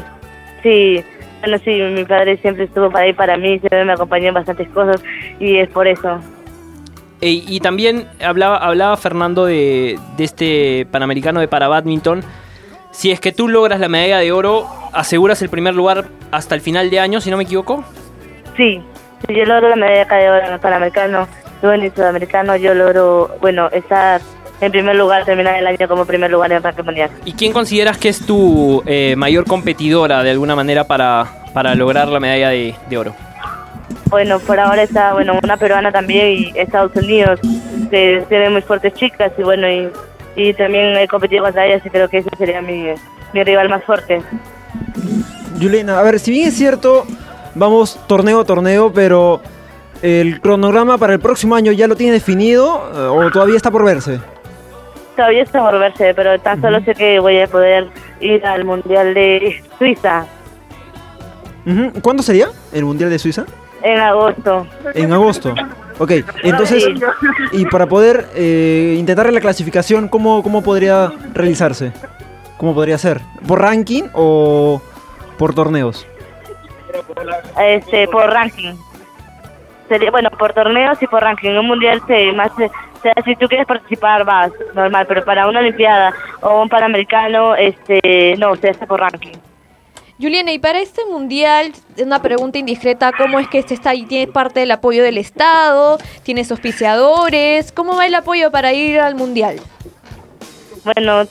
sí. 0.62 1.04
Bueno, 1.42 1.58
sí, 1.66 1.72
mi 1.72 2.06
padre 2.06 2.38
siempre 2.38 2.66
estuvo 2.66 2.92
para 2.92 3.06
ahí 3.06 3.14
para 3.14 3.36
mí, 3.38 3.58
siempre 3.58 3.84
me 3.84 3.94
acompañó 3.94 4.28
en 4.28 4.36
bastantes 4.36 4.70
cosas 4.70 5.04
y 5.40 5.58
es 5.58 5.68
por 5.70 5.88
eso. 5.88 6.20
E- 7.22 7.44
y 7.48 7.60
también 7.60 8.08
hablaba, 8.24 8.58
hablaba 8.58 8.96
Fernando 8.98 9.46
de, 9.46 9.98
de 10.16 10.24
este 10.24 10.88
Panamericano 10.92 11.40
de 11.40 11.48
para 11.48 11.68
badminton. 11.68 12.24
Si 12.92 13.10
es 13.12 13.20
que 13.20 13.32
tú 13.32 13.50
logras 13.50 13.80
la 13.80 13.90
medalla 13.90 14.20
de 14.20 14.32
oro, 14.32 14.68
aseguras 14.94 15.42
el 15.42 15.50
primer 15.50 15.74
lugar 15.74 16.06
hasta 16.32 16.54
el 16.54 16.62
final 16.62 16.92
de 16.92 17.00
año, 17.00 17.20
si 17.20 17.32
no 17.32 17.38
me 17.38 17.44
equivoco. 17.44 17.84
Sí, 18.56 18.80
si 19.28 19.34
yo 19.34 19.44
logro 19.46 19.70
la 19.70 19.76
medalla 19.76 20.06
de 20.06 20.30
oro 20.30 20.46
en 20.46 20.54
el 20.54 20.60
Panamericano, 20.60 21.28
bueno, 21.64 21.84
y 21.84 21.90
Sudamericano, 21.90 22.56
yo 22.58 22.76
logro, 22.76 23.36
bueno, 23.42 23.70
estar 23.72 24.22
en 24.66 24.72
primer 24.72 24.96
lugar, 24.96 25.26
terminar 25.26 25.56
el 25.58 25.68
año 25.68 25.88
como 25.88 26.06
primer 26.06 26.32
lugar 26.32 26.52
en 26.52 26.58
el 26.58 26.64
ranking 26.64 26.84
mundial. 26.84 27.10
¿Y 27.26 27.34
quién 27.34 27.52
consideras 27.52 27.98
que 27.98 28.10
es 28.10 28.26
tu 28.26 28.82
eh, 28.86 29.16
mayor 29.18 29.46
competidora 29.46 30.24
de 30.24 30.32
alguna 30.32 30.56
manera 30.56 30.86
para, 30.86 31.28
para 31.54 31.76
lograr 31.76 32.08
la 32.08 32.20
medalla 32.20 32.50
de, 32.50 32.76
de 32.90 32.98
oro? 32.98 33.16
Bueno, 34.10 34.40
por 34.40 34.60
ahora 34.60 34.84
está, 34.84 35.14
bueno, 35.14 35.38
una 35.44 35.58
peruana 35.58 35.92
también 35.92 36.28
y 36.28 36.54
Estados 36.56 36.96
Unidos, 36.96 37.40
que 37.90 38.24
tiene 38.30 38.50
muy 38.50 38.62
fuertes 38.62 38.94
chicas 38.94 39.32
y 39.38 39.44
bueno, 39.44 39.68
y, 39.70 39.90
y 40.36 40.54
también 40.54 40.96
he 40.98 41.08
competido 41.08 41.44
contra 41.44 41.66
ellas 41.66 41.82
y 41.86 41.90
creo 41.90 42.08
que 42.08 42.20
ese 42.20 42.30
sería 42.38 42.62
mi, 42.62 42.86
mi 43.34 43.44
rival 43.44 43.70
más 43.70 43.84
fuerte. 43.84 44.22
Juliana, 45.60 46.00
a 46.00 46.04
ver, 46.04 46.20
si 46.20 46.32
bien 46.32 46.48
es 46.48 46.56
cierto, 46.56 47.06
vamos 47.56 48.00
torneo 48.08 48.40
a 48.40 48.46
torneo, 48.46 48.94
pero 48.94 49.42
el 50.02 50.42
cronograma 50.42 50.98
para 50.98 51.14
el 51.14 51.20
próximo 51.20 51.56
año 51.56 51.72
ya 51.72 51.88
lo 51.88 51.96
tiene 51.96 52.14
definido 52.14 52.92
eh, 52.94 53.00
o 53.00 53.32
todavía 53.32 53.58
está 53.58 53.72
por 53.72 53.84
verse. 53.84 54.20
Todavía 55.16 55.44
está 55.44 55.62
por 55.62 55.80
verse, 55.80 56.14
pero 56.16 56.40
tan 56.40 56.60
solo 56.62 56.80
sé 56.84 56.96
que 56.96 57.20
voy 57.20 57.40
a 57.40 57.48
poder 57.48 57.88
ir 58.20 58.46
al 58.46 58.66
Mundial 58.66 59.14
de 59.14 59.62
Suiza 59.78 60.26
¿Cuándo 62.02 62.24
sería 62.24 62.48
el 62.74 62.84
Mundial 62.84 63.10
de 63.10 63.20
Suiza? 63.20 63.46
en 63.84 64.00
agosto. 64.00 64.66
En 64.94 65.12
agosto. 65.12 65.54
Ok, 66.00 66.12
entonces, 66.44 66.88
y 67.52 67.66
para 67.66 67.86
poder 67.86 68.28
eh, 68.34 68.96
intentar 68.98 69.32
la 69.32 69.40
clasificación, 69.40 70.08
¿cómo, 70.08 70.42
¿cómo 70.42 70.64
podría 70.64 71.12
realizarse? 71.34 71.92
¿Cómo 72.58 72.74
podría 72.74 72.98
ser? 72.98 73.22
¿Por 73.48 73.62
ranking 73.62 74.04
o 74.14 74.82
por 75.38 75.54
torneos? 75.54 76.08
este 77.60 78.08
por 78.08 78.30
ranking 78.30 78.76
sería 79.90 80.12
bueno 80.12 80.30
por 80.30 80.54
torneos 80.54 81.02
y 81.02 81.08
por 81.08 81.24
ranking 81.24 81.52
un 81.58 81.66
mundial 81.66 82.02
se 82.06 82.32
más 82.34 82.52
sea, 83.04 83.14
si 83.24 83.36
tú 83.36 83.48
quieres 83.48 83.68
participar 83.68 84.24
vas 84.26 84.52
normal 84.74 85.06
pero 85.08 85.24
para 85.24 85.48
una 85.48 85.60
olimpiada 85.60 86.14
o 86.42 86.62
un 86.62 86.70
panamericano 86.70 87.56
este 87.56 88.36
no 88.40 88.56
se 88.56 88.70
hace 88.70 88.88
por 88.88 89.00
ranking 89.00 89.38
Juliana, 90.20 90.52
y 90.52 90.60
para 90.60 90.80
este 90.80 91.02
mundial, 91.06 91.74
una 91.98 92.22
pregunta 92.22 92.58
indiscreta, 92.58 93.12
¿cómo 93.12 93.40
es 93.40 93.48
que 93.48 93.58
este 93.58 93.74
está 93.74 93.90
ahí? 93.90 94.06
¿Tiene 94.06 94.32
parte 94.32 94.60
del 94.60 94.72
apoyo 94.72 95.04
del 95.04 95.18
Estado? 95.18 95.98
¿Tienes 96.22 96.52
auspiciadores? 96.52 97.72
¿Cómo 97.72 97.96
va 97.96 98.06
el 98.06 98.16
apoyo 98.16 98.52
para 98.52 98.74
ir 98.74 99.00
al 99.00 99.16
mundial? 99.16 99.60
bueno 100.86 101.24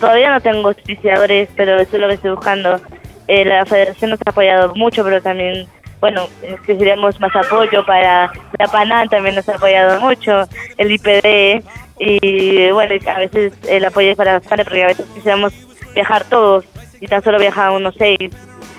todavía 0.00 0.30
no 0.30 0.40
tengo 0.40 0.68
auspiciadores 0.68 1.48
pero 1.56 1.76
eso 1.80 1.96
es 1.96 2.00
lo 2.00 2.08
que 2.08 2.14
estoy 2.14 2.30
buscando 2.30 2.80
Eh, 3.28 3.44
la 3.44 3.66
federación 3.66 4.10
nos 4.10 4.20
ha 4.24 4.30
apoyado 4.30 4.74
mucho 4.74 5.04
pero 5.04 5.20
también 5.20 5.66
bueno 6.00 6.28
queremos 6.66 7.18
más 7.20 7.34
apoyo 7.34 7.84
para 7.84 8.32
la 8.58 8.66
PANAN 8.68 9.08
también 9.08 9.34
nos 9.34 9.48
ha 9.48 9.56
apoyado 9.56 10.00
mucho 10.00 10.42
el 10.76 10.92
IPD 10.92 11.64
y 11.98 12.70
bueno 12.70 12.94
a 13.06 13.18
veces 13.18 13.52
el 13.68 13.84
apoyo 13.84 14.10
es 14.10 14.16
para 14.16 14.34
bastante 14.34 14.64
porque 14.64 14.84
a 14.84 14.88
veces 14.88 15.06
quisiéramos 15.14 15.52
viajar 15.94 16.24
todos 16.24 16.64
y 17.00 17.06
tan 17.06 17.22
solo 17.22 17.38
viajan 17.38 17.72
unos 17.72 17.94
seis 17.98 18.30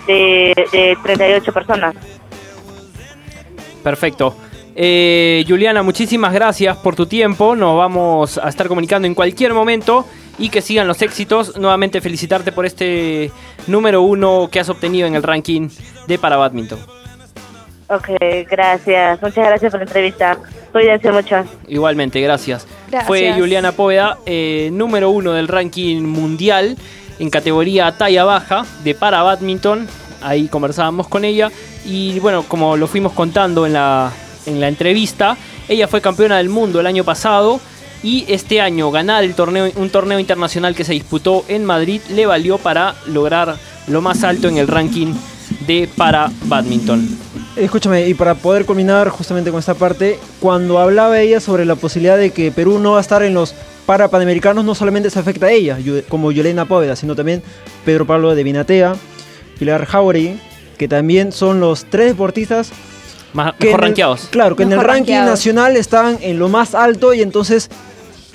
de, 0.07 0.53
de 0.71 0.97
38 1.03 1.53
personas 1.53 1.95
Perfecto. 3.83 4.35
Eh, 4.75 5.43
Juliana, 5.47 5.83
muchísimas 5.83 6.33
gracias 6.33 6.77
por 6.77 6.95
tu 6.95 7.05
tiempo. 7.05 7.55
Nos 7.55 7.77
vamos 7.77 8.37
a 8.37 8.49
estar 8.49 8.67
comunicando 8.67 9.07
en 9.07 9.15
cualquier 9.15 9.53
momento 9.53 10.05
y 10.37 10.49
que 10.49 10.61
sigan 10.61 10.87
los 10.87 11.01
éxitos. 11.01 11.57
Nuevamente 11.57 12.01
felicitarte 12.01 12.51
por 12.51 12.65
este 12.65 13.31
número 13.67 14.01
uno 14.01 14.49
que 14.51 14.59
has 14.59 14.69
obtenido 14.69 15.07
en 15.07 15.15
el 15.15 15.23
ranking 15.23 15.69
de 16.07 16.17
para 16.17 16.37
badminton. 16.37 16.79
Ok 17.89 18.09
gracias 18.49 19.21
muchas 19.21 19.47
gracias 19.47 19.71
por 19.71 19.79
la 19.79 19.85
entrevista 19.85 20.37
cuídense 20.71 21.11
mucho 21.11 21.43
Igualmente, 21.67 22.19
gracias. 22.21 22.67
Gracias. 22.89 23.07
Fue 23.07 23.33
Juliana 23.33 23.71
Póveda, 23.71 24.17
eh, 24.25 24.69
número 24.71 25.09
uno 25.11 25.33
del 25.33 25.47
ranking 25.47 26.01
mundial 26.01 26.77
en 27.19 27.29
categoría 27.29 27.91
talla 27.97 28.23
baja 28.23 28.65
de 28.83 28.95
para 28.95 29.21
badminton. 29.21 29.87
Ahí 30.21 30.47
conversábamos 30.47 31.07
con 31.07 31.25
ella 31.25 31.49
y 31.85 32.19
bueno, 32.19 32.43
como 32.43 32.75
lo 32.75 32.87
fuimos 32.87 33.13
contando 33.13 33.65
en 33.65 33.73
la, 33.73 34.11
en 34.45 34.59
la 34.59 34.67
entrevista, 34.67 35.37
ella 35.67 35.87
fue 35.87 36.01
campeona 36.01 36.37
del 36.37 36.49
mundo 36.49 36.79
el 36.79 36.87
año 36.87 37.03
pasado 37.03 37.59
y 38.01 38.25
este 38.27 38.61
año 38.61 38.91
ganar 38.91 39.23
el 39.23 39.35
torneo, 39.35 39.71
un 39.75 39.89
torneo 39.89 40.19
internacional 40.19 40.75
que 40.75 40.83
se 40.83 40.93
disputó 40.93 41.45
en 41.47 41.65
Madrid 41.65 42.01
le 42.09 42.25
valió 42.25 42.57
para 42.57 42.95
lograr 43.07 43.55
lo 43.87 44.01
más 44.01 44.23
alto 44.23 44.47
en 44.47 44.57
el 44.57 44.67
ranking 44.67 45.13
de 45.67 45.89
para 45.95 46.31
badminton. 46.45 47.28
Escúchame, 47.55 48.07
y 48.07 48.13
para 48.13 48.35
poder 48.35 48.65
culminar 48.65 49.09
justamente 49.09 49.51
con 49.51 49.59
esta 49.59 49.73
parte, 49.73 50.17
cuando 50.39 50.79
hablaba 50.79 51.19
ella 51.19 51.39
sobre 51.39 51.65
la 51.65 51.75
posibilidad 51.75 52.17
de 52.17 52.31
que 52.31 52.51
Perú 52.51 52.79
no 52.79 52.91
va 52.93 52.99
a 52.99 53.01
estar 53.01 53.21
en 53.23 53.33
los 53.33 53.53
para 53.85 54.07
panamericanos, 54.07 54.63
no 54.63 54.75
solamente 54.75 55.09
se 55.09 55.17
afecta 55.19 55.47
a 55.47 55.51
ella, 55.51 55.77
como 56.07 56.31
Yolena 56.31 56.65
Póveda, 56.65 56.95
sino 56.95 57.15
también 57.15 57.41
Pedro 57.85 58.05
Pablo 58.05 58.35
de 58.35 58.43
Vinatea, 58.43 58.95
Pilar 59.57 59.85
Jauregui, 59.85 60.39
que 60.77 60.87
también 60.87 61.31
son 61.31 61.59
los 61.59 61.85
tres 61.85 62.07
deportistas 62.09 62.69
Más, 63.33 63.53
que 63.55 63.65
mejor 63.65 63.79
el- 63.81 63.85
rankeados. 63.87 64.27
claro, 64.29 64.55
que 64.55 64.63
en 64.63 64.71
el 64.73 64.77
ranking 64.79 64.93
rankeados. 65.13 65.29
nacional 65.31 65.75
están 65.75 66.19
en 66.21 66.37
lo 66.39 66.49
más 66.49 66.75
alto 66.75 67.13
y 67.15 67.21
entonces 67.23 67.69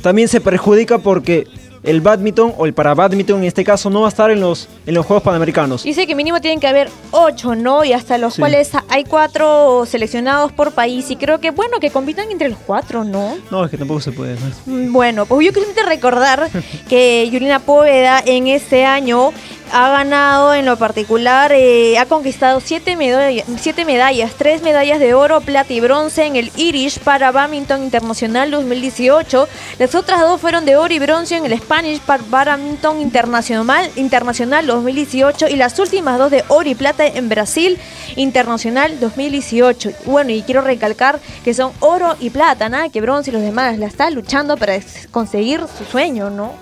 también 0.02 0.26
se 0.28 0.40
perjudica 0.40 0.98
porque 0.98 1.46
el 1.84 2.00
badminton 2.00 2.54
o 2.56 2.66
el 2.66 2.72
para 2.74 2.94
badminton 2.94 3.38
en 3.38 3.44
este 3.44 3.62
caso 3.64 3.90
no 3.90 4.00
va 4.00 4.06
a 4.06 4.08
estar 4.08 4.30
en 4.30 4.40
los 4.40 4.68
en 4.86 4.94
los 4.94 5.06
Juegos 5.06 5.22
Panamericanos. 5.22 5.82
Dice 5.84 6.06
que 6.06 6.14
mínimo 6.14 6.40
tienen 6.40 6.58
que 6.60 6.66
haber 6.66 6.88
ocho, 7.12 7.54
¿no? 7.54 7.84
Y 7.84 7.92
hasta 7.92 8.18
los 8.18 8.34
Sí. 8.34 8.40
cuales 8.40 8.70
hay 8.88 9.04
cuatro 9.04 9.84
seleccionados 9.86 10.52
por 10.52 10.72
país. 10.72 11.10
Y 11.10 11.16
creo 11.16 11.38
que, 11.40 11.50
bueno, 11.50 11.78
que 11.80 11.90
compitan 11.90 12.30
entre 12.30 12.48
los 12.48 12.58
cuatro, 12.66 13.04
¿no? 13.04 13.36
No, 13.50 13.64
es 13.64 13.70
que 13.70 13.76
tampoco 13.78 14.00
se 14.00 14.12
puede. 14.12 14.34
¿no? 14.34 14.40
Mm, 14.66 14.92
Bueno, 14.92 15.26
pues 15.26 15.46
yo 15.46 15.52
quiero 15.52 15.68
recordar 15.88 16.48
que 16.88 17.28
Yurina 17.30 17.60
Póveda 17.60 18.22
en 18.24 18.46
este 18.48 18.84
año 18.84 19.32
ha 19.76 19.90
ganado 19.90 20.54
en 20.54 20.66
lo 20.66 20.76
particular, 20.76 21.50
eh, 21.52 21.98
ha 21.98 22.06
conquistado 22.06 22.60
siete, 22.60 22.94
medalla- 22.94 23.44
siete 23.58 23.84
medallas, 23.84 24.30
tres 24.38 24.62
medallas 24.62 25.00
de 25.00 25.14
oro, 25.14 25.40
plata 25.40 25.72
y 25.72 25.80
bronce 25.80 26.26
en 26.26 26.36
el 26.36 26.52
Irish 26.56 27.00
para 27.00 27.32
Badminton 27.32 27.82
Internacional 27.82 28.52
2018. 28.52 29.48
Las 29.80 29.96
otras 29.96 30.20
dos 30.20 30.40
fueron 30.40 30.64
de 30.64 30.76
oro 30.76 30.94
y 30.94 31.00
bronce 31.00 31.36
en 31.38 31.44
el 31.46 31.58
Spanish 31.58 31.98
para 32.02 32.22
Badminton 32.28 33.00
Internacional, 33.00 33.90
Internacional 33.96 34.64
2018 34.64 35.48
y 35.48 35.56
las 35.56 35.76
últimas 35.80 36.18
dos 36.20 36.30
de 36.30 36.44
oro 36.46 36.68
y 36.68 36.76
plata 36.76 37.04
en 37.04 37.28
Brasil 37.28 37.76
Internacional 38.14 39.00
2018. 39.00 39.90
Bueno, 40.04 40.30
y 40.30 40.42
quiero 40.42 40.60
recalcar 40.60 41.18
que 41.42 41.52
son 41.52 41.72
oro 41.80 42.14
y 42.20 42.30
plata, 42.30 42.68
nada 42.68 42.90
que 42.90 43.00
bronce 43.00 43.30
y 43.30 43.32
los 43.32 43.42
demás. 43.42 43.76
La 43.78 43.86
está 43.86 44.08
luchando 44.10 44.56
para 44.56 44.78
conseguir 45.10 45.62
su 45.76 45.84
sueño, 45.84 46.30
¿no? 46.30 46.52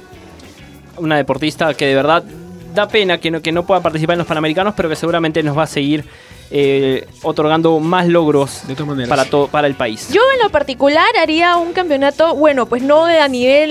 Una 0.97 1.17
deportista 1.19 1.75
que 1.75 1.85
de 1.87 1.95
verdad 1.95 2.25
da 2.75 2.89
pena 2.89 3.19
que 3.19 3.31
no, 3.31 3.41
que 3.43 3.53
no 3.53 3.65
pueda 3.65 3.81
participar 3.81 4.15
en 4.15 4.19
los 4.19 4.27
Panamericanos, 4.27 4.75
pero 4.77 4.89
que 4.89 4.97
seguramente 4.97 5.43
nos 5.43 5.57
va 5.57 5.65
a 5.65 5.67
seguir 5.67 6.05
eh, 6.55 7.07
otorgando 7.23 7.81
más 7.81 8.07
logros 8.09 8.67
De 8.67 8.75
todas 8.75 8.89
maneras. 8.89 9.09
para, 9.09 9.25
to- 9.25 9.49
para 9.51 9.67
el 9.67 9.75
país. 9.75 10.09
Yo 10.13 10.21
en 10.37 10.43
lo 10.43 10.51
particular 10.51 11.07
haría 11.21 11.57
un 11.57 11.73
campeonato, 11.73 12.35
bueno, 12.35 12.67
pues 12.67 12.83
no 12.83 13.07
de 13.07 13.21
a 13.21 13.29
nivel 13.29 13.71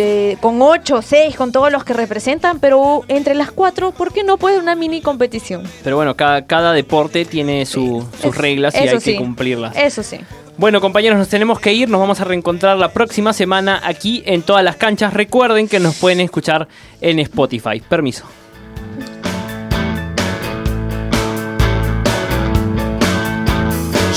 eh, 0.00 0.36
con 0.40 0.62
8 0.62 0.96
o 0.96 1.02
6, 1.02 1.34
con 1.36 1.50
todos 1.50 1.72
los 1.72 1.82
que 1.84 1.92
representan, 1.92 2.60
pero 2.60 3.02
entre 3.08 3.34
las 3.34 3.50
cuatro, 3.50 3.90
¿por 3.90 4.12
qué 4.12 4.22
no 4.22 4.36
puede 4.38 4.58
una 4.58 4.76
mini 4.76 5.00
competición? 5.00 5.64
Pero 5.82 5.96
bueno, 5.96 6.14
cada, 6.16 6.46
cada 6.46 6.72
deporte 6.72 7.24
tiene 7.24 7.66
su- 7.66 8.04
sus 8.22 8.30
Es- 8.32 8.36
reglas 8.36 8.74
y 8.76 8.78
eso 8.84 8.94
hay 8.96 9.00
sí. 9.00 9.12
que 9.12 9.18
cumplirlas. 9.18 9.76
Eso 9.76 10.02
sí. 10.04 10.20
Bueno, 10.60 10.82
compañeros, 10.82 11.18
nos 11.18 11.30
tenemos 11.30 11.58
que 11.58 11.72
ir. 11.72 11.88
Nos 11.88 11.98
vamos 11.98 12.20
a 12.20 12.24
reencontrar 12.24 12.76
la 12.76 12.92
próxima 12.92 13.32
semana 13.32 13.80
aquí 13.82 14.22
en 14.26 14.42
todas 14.42 14.62
las 14.62 14.76
canchas. 14.76 15.14
Recuerden 15.14 15.68
que 15.68 15.80
nos 15.80 15.96
pueden 15.96 16.20
escuchar 16.20 16.68
en 17.00 17.18
Spotify. 17.18 17.80
Permiso. 17.80 18.26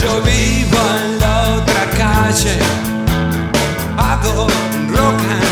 Yo 0.02 0.22
vivo 0.22 0.80
en 1.06 1.20
la 1.22 1.62
otra 1.62 1.90
calle. 1.98 2.60
Hago 3.98 4.48
rock 4.90 5.43